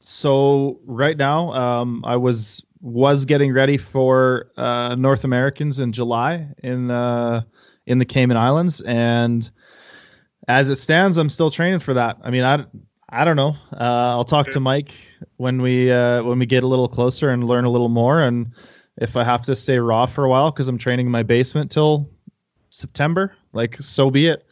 [0.00, 6.48] So right now, um, I was was getting ready for uh, North Americans in July
[6.62, 7.42] in uh,
[7.86, 9.50] in the Cayman Islands, and
[10.48, 12.18] as it stands, I'm still training for that.
[12.22, 12.64] I mean, I
[13.10, 13.54] I don't know.
[13.72, 14.92] Uh, I'll talk to Mike
[15.36, 18.52] when we uh, when we get a little closer and learn a little more, and
[18.96, 21.70] if I have to stay raw for a while because I'm training in my basement
[21.70, 22.10] till
[22.70, 24.44] September, like so be it.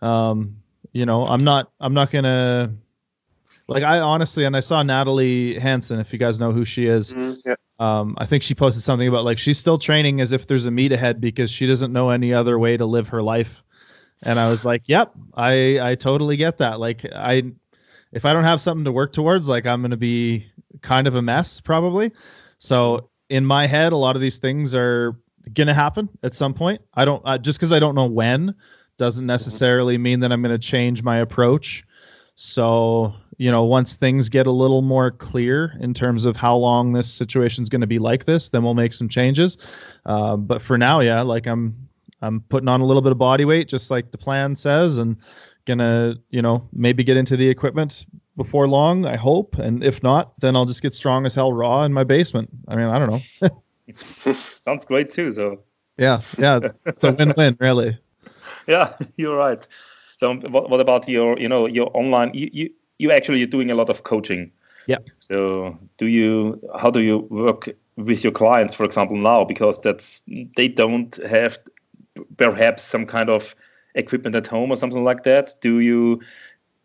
[0.00, 0.56] Um,
[0.92, 2.72] you know, I'm not I'm not gonna
[3.68, 7.12] like I honestly and I saw Natalie Hanson, if you guys know who she is.
[7.12, 7.54] Mm, yeah.
[7.78, 10.70] Um, I think she posted something about like she's still training as if there's a
[10.70, 13.62] meet ahead because she doesn't know any other way to live her life.
[14.22, 16.80] And I was like, "Yep, I I totally get that.
[16.80, 17.52] Like I
[18.12, 20.46] if I don't have something to work towards, like I'm going to be
[20.82, 22.12] kind of a mess probably."
[22.58, 25.16] So in my head, a lot of these things are
[25.54, 26.82] gonna happen at some point.
[26.92, 28.54] I don't uh, just because I don't know when
[28.98, 29.28] doesn't mm-hmm.
[29.28, 31.84] necessarily mean that I'm gonna change my approach.
[32.34, 36.92] So you know, once things get a little more clear in terms of how long
[36.92, 39.56] this situation is going to be like this, then we'll make some changes.
[40.04, 41.88] Uh, but for now, yeah, like I'm
[42.22, 45.16] I'm putting on a little bit of body weight, just like the plan says, and
[45.66, 48.06] gonna you know maybe get into the equipment
[48.36, 49.06] before long.
[49.06, 52.04] I hope, and if not, then I'll just get strong as hell raw in my
[52.04, 52.50] basement.
[52.68, 54.32] I mean, I don't know.
[54.34, 55.32] Sounds great too.
[55.32, 55.62] So
[55.96, 57.98] yeah, yeah, it's a win-win, really.
[58.66, 59.66] Yeah, you're right.
[60.18, 62.32] So what, what about your, you know, your online?
[62.34, 64.52] You, you you actually are doing a lot of coaching.
[64.86, 64.98] Yeah.
[65.18, 66.60] So do you?
[66.78, 69.44] How do you work with your clients, for example, now?
[69.44, 70.22] Because that's
[70.56, 71.58] they don't have
[72.36, 73.54] perhaps some kind of
[73.94, 75.54] equipment at home or something like that.
[75.60, 76.20] Do you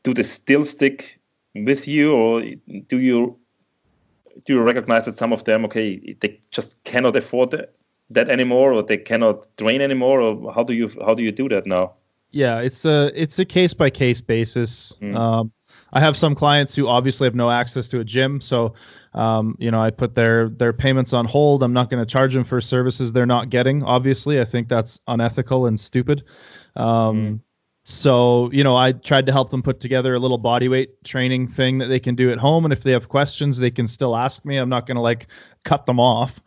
[0.04, 1.20] do they still stick
[1.56, 2.42] with you, or
[2.88, 3.38] do you
[4.46, 7.68] do you recognize that some of them, okay, they just cannot afford
[8.10, 11.50] that anymore, or they cannot train anymore, or how do you how do you do
[11.50, 11.94] that now?
[12.32, 14.98] Yeah, it's a it's a case by case basis.
[15.02, 15.16] Mm.
[15.16, 15.52] Um,
[15.96, 18.74] I have some clients who obviously have no access to a gym, so
[19.14, 21.64] um, you know I put their their payments on hold.
[21.64, 23.82] I'm not going to charge them for services they're not getting.
[23.82, 26.24] Obviously, I think that's unethical and stupid.
[26.76, 27.40] Um, mm
[27.88, 31.48] so you know i tried to help them put together a little body weight training
[31.48, 34.16] thing that they can do at home and if they have questions they can still
[34.16, 35.28] ask me i'm not going to like
[35.64, 36.42] cut them off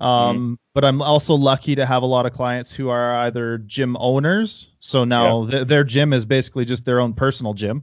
[0.00, 3.58] um, mm but i'm also lucky to have a lot of clients who are either
[3.58, 5.50] gym owners so now yeah.
[5.50, 7.82] th- their gym is basically just their own personal gym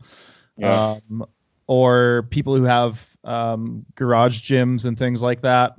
[0.58, 0.98] yeah.
[1.10, 1.26] um,
[1.68, 5.76] or people who have um, garage gyms and things like that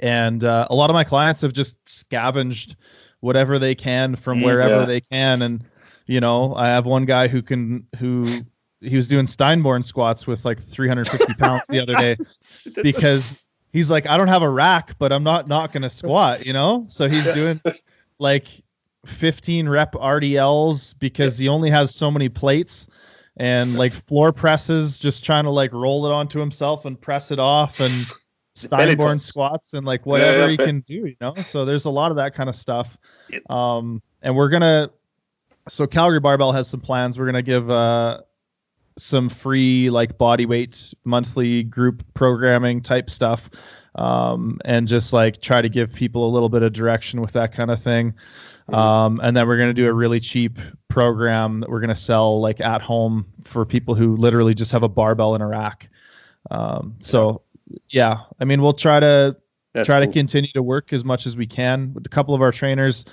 [0.00, 2.76] and uh, a lot of my clients have just scavenged
[3.20, 4.86] whatever they can from mm, wherever yeah.
[4.86, 5.64] they can and
[6.06, 8.26] you know, I have one guy who can who
[8.80, 12.16] he was doing Steinborn squats with like 350 pounds the other day
[12.82, 13.38] because
[13.72, 16.84] he's like, I don't have a rack, but I'm not not gonna squat, you know.
[16.88, 17.60] So he's doing
[18.18, 18.46] like
[19.06, 22.86] 15 rep RDLs because he only has so many plates
[23.36, 27.38] and like floor presses, just trying to like roll it onto himself and press it
[27.38, 27.92] off and
[28.56, 30.50] Steinborn squats and like whatever yeah, yeah.
[30.50, 31.34] he can do, you know.
[31.34, 32.96] So there's a lot of that kind of stuff.
[33.50, 34.90] Um, and we're gonna
[35.68, 37.18] so Calgary Barbell has some plans.
[37.18, 38.22] We're gonna give uh,
[38.96, 43.50] some free like body weight monthly group programming type stuff,
[43.94, 47.52] um, and just like try to give people a little bit of direction with that
[47.52, 48.14] kind of thing.
[48.68, 48.74] Mm-hmm.
[48.74, 50.58] Um, and then we're gonna do a really cheap
[50.88, 54.88] program that we're gonna sell like at home for people who literally just have a
[54.88, 55.88] barbell in a rack.
[56.50, 57.42] Um, so
[57.88, 59.36] yeah, I mean we'll try to
[59.72, 60.08] That's try cool.
[60.08, 63.04] to continue to work as much as we can with a couple of our trainers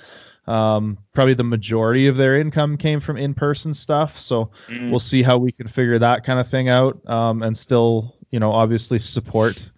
[0.46, 4.18] um, probably the majority of their income came from in-person stuff.
[4.18, 4.90] So mm.
[4.90, 8.40] we'll see how we can figure that kind of thing out, um, and still, you
[8.40, 9.70] know, obviously support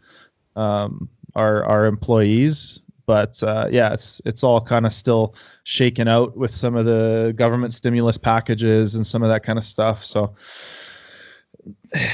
[0.57, 2.81] um, our our employees.
[3.07, 5.35] But uh, yeah, it's it's all kind of still
[5.65, 9.65] shaken out with some of the government stimulus packages and some of that kind of
[9.65, 10.05] stuff.
[10.05, 10.35] So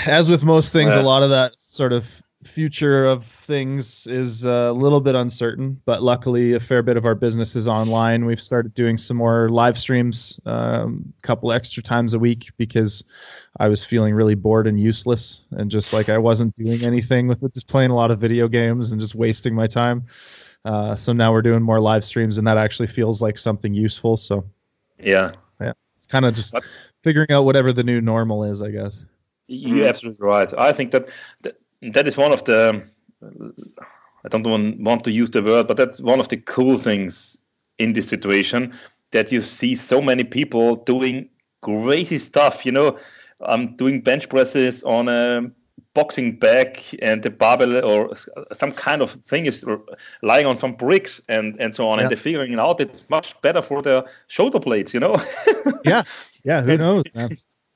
[0.06, 4.72] as with most things, a lot of that sort of future of things is a
[4.72, 8.24] little bit uncertain, but luckily a fair bit of our business is online.
[8.24, 13.04] We've started doing some more live streams, a um, couple extra times a week because
[13.58, 17.42] I was feeling really bored and useless and just like I wasn't doing anything with
[17.42, 20.06] it, just playing a lot of video games and just wasting my time.
[20.64, 24.16] Uh, so now we're doing more live streams and that actually feels like something useful.
[24.16, 24.44] So
[24.98, 26.54] yeah, yeah, it's kind of just
[27.02, 29.04] figuring out whatever the new normal is, I guess.
[29.48, 30.52] You're absolutely right.
[30.56, 31.08] I think that,
[31.42, 32.84] that that is one of the
[34.24, 37.38] I don't want, want to use the word, but that's one of the cool things
[37.78, 38.72] in this situation
[39.10, 41.28] that you see so many people doing
[41.60, 42.64] crazy stuff.
[42.64, 42.98] You know,
[43.40, 45.50] I'm doing bench presses on a
[45.94, 48.14] boxing bag and the barbell or
[48.56, 49.64] some kind of thing is
[50.22, 51.98] lying on some bricks and and so on.
[51.98, 52.02] Yeah.
[52.02, 55.16] and they're figuring out it's much better for their shoulder blades you know?
[55.84, 56.02] Yeah.
[56.44, 57.30] Yeah who knows man?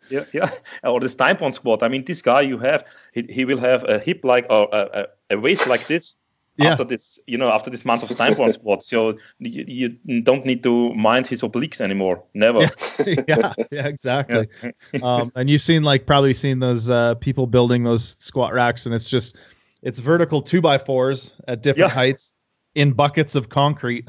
[0.09, 0.51] Yeah yeah.
[0.85, 1.83] Or the Steinborn squat.
[1.83, 5.07] I mean this guy you have he, he will have a hip like or a,
[5.31, 6.17] a waist like this
[6.57, 6.73] yeah.
[6.73, 8.89] after this, you know, after this month of time Steinborn squats.
[8.89, 12.25] So you, you, don't need to mind his obliques anymore.
[12.35, 12.61] Never.
[12.61, 12.71] Yeah,
[13.29, 14.49] yeah, yeah exactly.
[14.63, 14.71] Yeah.
[15.03, 18.95] um, and you've seen like probably seen those uh, people building those squat racks, and
[18.95, 19.37] it's just
[19.83, 22.33] it's vertical two by fours at different heights
[22.75, 24.09] in buckets of concrete,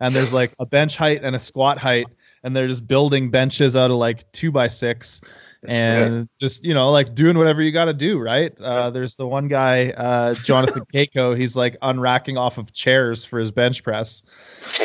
[0.00, 2.06] and there's like a bench height and a squat height,
[2.42, 5.20] and they're just building benches out of like two by six
[5.66, 8.58] and just you know like doing whatever you got to do right?
[8.60, 13.38] Uh, there's the one guy uh, jonathan Cayco he's like unracking off of chairs for
[13.38, 14.22] his bench press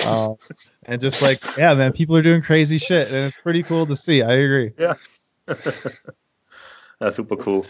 [0.05, 0.33] uh,
[0.85, 3.95] and just like yeah man people are doing crazy shit and it's pretty cool to
[3.95, 4.71] see i agree.
[4.77, 4.95] Yeah.
[6.99, 7.65] That's super cool.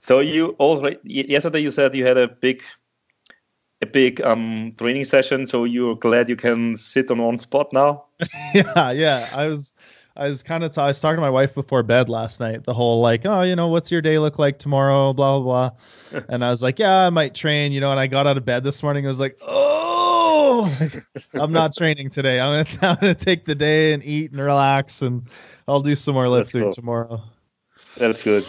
[0.00, 2.62] So you also yesterday you said you had a big
[3.82, 8.04] a big um training session so you're glad you can sit on one spot now
[8.54, 9.74] yeah yeah i was
[10.16, 12.64] I was kind of t- I was talking to my wife before bed last night.
[12.64, 15.12] The whole like, oh, you know, what's your day look like tomorrow?
[15.12, 15.70] Blah blah
[16.10, 16.22] blah.
[16.28, 17.72] and I was like, yeah, I might train.
[17.72, 19.06] You know, and I got out of bed this morning.
[19.06, 20.70] I was like, oh,
[21.34, 22.40] I'm not training today.
[22.40, 25.28] I'm gonna, I'm gonna take the day and eat and relax, and
[25.66, 26.72] I'll do some more lifting cool.
[26.72, 27.22] tomorrow.
[27.96, 28.44] That's good.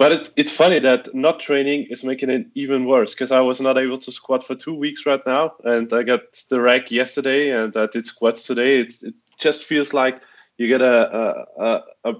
[0.00, 3.60] But it, it's funny that not training is making it even worse because I was
[3.60, 7.50] not able to squat for two weeks right now, and I got the rack yesterday,
[7.50, 8.80] and I did squats today.
[8.80, 10.22] It's, it just feels like
[10.56, 12.14] you get a, a, a, a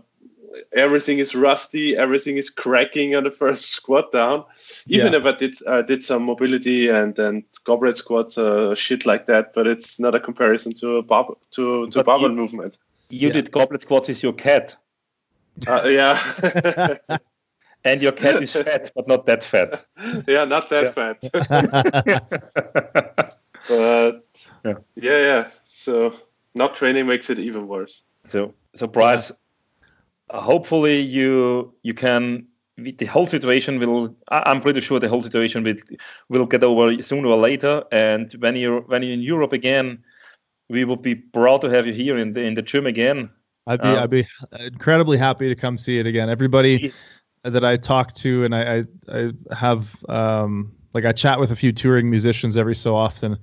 [0.76, 4.45] everything is rusty, everything is cracking on the first squat down.
[4.87, 5.18] Even yeah.
[5.20, 9.55] if I did uh, did some mobility and and goblet squats, uh, shit like that,
[9.55, 12.76] but it's not a comparison to a bar to to barbell movement.
[13.09, 13.33] You yeah.
[13.33, 14.76] did goblet squats with your cat.
[15.66, 16.99] Uh, yeah.
[17.85, 19.85] and your cat is fat, but not that fat.
[20.26, 20.91] yeah, not that yeah.
[20.91, 21.18] fat.
[23.68, 24.24] but
[24.64, 24.74] yeah.
[24.97, 25.49] yeah, yeah.
[25.64, 26.14] So
[26.55, 28.03] not training makes it even worse.
[28.24, 29.33] So, so Bryce,
[30.31, 32.47] uh, hopefully you you can.
[32.76, 34.16] The whole situation will.
[34.28, 35.76] I'm pretty sure the whole situation will
[36.31, 37.85] will get over sooner or later.
[37.93, 40.03] And when you're when you're in Europe again,
[40.70, 43.28] we will be proud to have you here in the in the gym again.
[43.66, 44.26] I'd be um, I'd be
[44.59, 46.31] incredibly happy to come see it again.
[46.31, 46.95] Everybody
[47.45, 51.57] that I talk to and I I, I have um, like I chat with a
[51.57, 53.38] few touring musicians every so often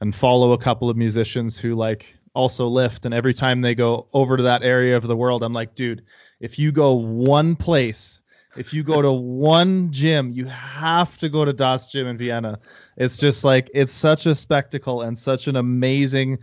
[0.00, 3.04] and follow a couple of musicians who like also lift.
[3.04, 6.04] And every time they go over to that area of the world i'm like dude
[6.40, 8.20] if you go one place
[8.56, 9.12] if you go to
[9.50, 12.58] one gym you have to go to das gym in vienna.
[12.96, 16.38] It's just like it's such a spectacle and such an amazing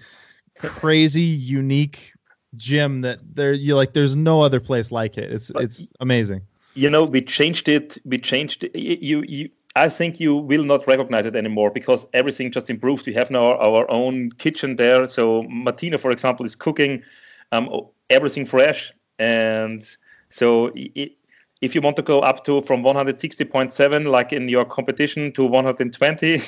[0.57, 2.13] crazy unique
[2.55, 5.31] gym that there you like there's no other place like it.
[5.31, 6.41] It's it's amazing
[6.75, 8.75] you know we changed it we changed it.
[8.75, 13.05] you you I think you will not recognize it anymore because everything just improved.
[13.07, 15.05] We have now our own kitchen there.
[15.05, 17.03] So Martina, for example, is cooking
[17.51, 17.69] um,
[18.09, 19.85] everything fresh, and
[20.29, 21.17] so it,
[21.61, 26.27] if you want to go up to from 160.7 like in your competition to 120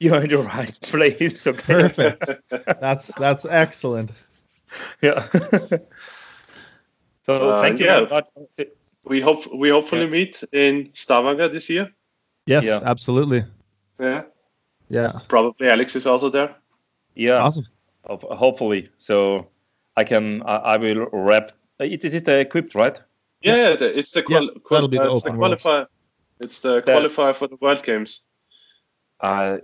[0.00, 1.88] you, are in the right place okay?
[1.88, 2.30] perfect
[2.80, 4.12] that's that's excellent
[5.02, 5.26] yeah
[7.28, 8.20] so uh, thank you yeah
[9.08, 10.10] we hope we hopefully yeah.
[10.10, 11.90] meet in Stavanger this year.
[12.46, 12.80] Yes, yeah.
[12.84, 13.44] absolutely.
[13.98, 14.22] Yeah.
[14.88, 15.08] Yeah.
[15.28, 16.54] Probably Alex is also there.
[17.14, 17.42] Yeah.
[17.42, 17.66] Awesome.
[18.06, 19.48] Hopefully, so
[19.96, 21.52] I can I, I will wrap.
[21.78, 23.00] It is it equipped, right?
[23.42, 23.76] Yeah, yeah.
[23.80, 25.86] it's the qual- yeah, qual- uh, it's the qualifier.
[26.40, 28.22] It's the qualifier for the World Games.
[29.20, 29.60] I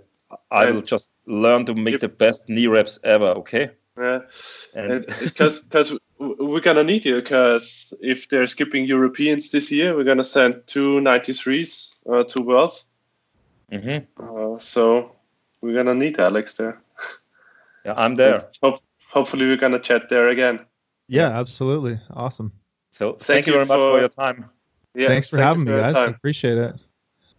[0.51, 2.01] I and will just learn to make yep.
[2.01, 3.29] the best knee wraps ever.
[3.41, 3.71] Okay.
[3.97, 4.19] Yeah,
[4.75, 10.03] and because because we're gonna need you because if they're skipping Europeans this year, we're
[10.03, 12.85] gonna send two 93s uh, to Worlds.
[13.71, 14.55] Mm-hmm.
[14.55, 15.11] Uh, so
[15.61, 16.81] we're gonna need Alex there.
[17.85, 18.41] Yeah, I'm there.
[18.63, 20.65] Hope, hopefully, we're gonna chat there again.
[21.07, 21.99] Yeah, absolutely.
[22.09, 22.51] Awesome.
[22.89, 24.49] So thank, thank you very much for, your time.
[24.95, 25.93] Yeah, thanks for having me, guys.
[25.93, 26.75] I appreciate it.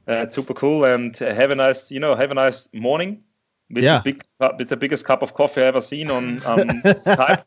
[0.07, 3.24] Uh, super cool, and have a nice, you know, have a nice morning.
[3.68, 4.03] With yeah.
[4.05, 4.24] The big,
[4.57, 7.43] with the biggest cup of coffee I ever seen on um, Skype.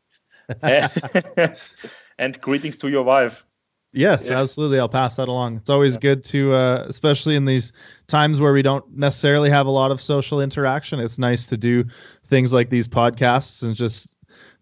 [2.19, 3.45] and greetings to your wife.
[3.91, 4.39] Yes, yeah.
[4.39, 4.79] absolutely.
[4.79, 5.57] I'll pass that along.
[5.57, 5.99] It's always yeah.
[6.01, 7.73] good to, uh, especially in these
[8.07, 10.99] times where we don't necessarily have a lot of social interaction.
[10.99, 11.85] It's nice to do
[12.25, 14.15] things like these podcasts and just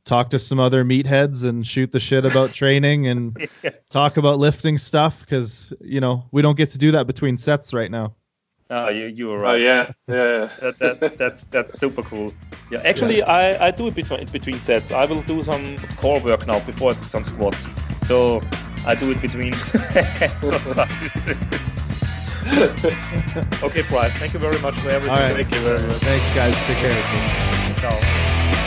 [0.06, 3.72] talk to some other meatheads and shoot the shit about training and yeah.
[3.90, 7.74] talk about lifting stuff because you know we don't get to do that between sets
[7.74, 8.16] right now.
[8.70, 9.62] Oh, you you were right.
[9.62, 9.96] Oh right.
[10.08, 10.50] yeah, yeah.
[10.80, 12.34] that, that, that's that's super cool.
[12.70, 14.92] Yeah, actually, I, I do it between between sets.
[14.92, 17.66] I will do some core work now before some squats.
[18.08, 18.42] So
[18.86, 19.54] I do it between
[19.96, 21.12] exercises.
[23.64, 25.18] okay, Bryce, thank you very much for everything.
[25.18, 25.36] All right.
[25.36, 26.02] Thank you very much.
[26.02, 26.56] Thanks, guys.
[26.66, 27.76] Take care.
[27.80, 28.64] Ciao.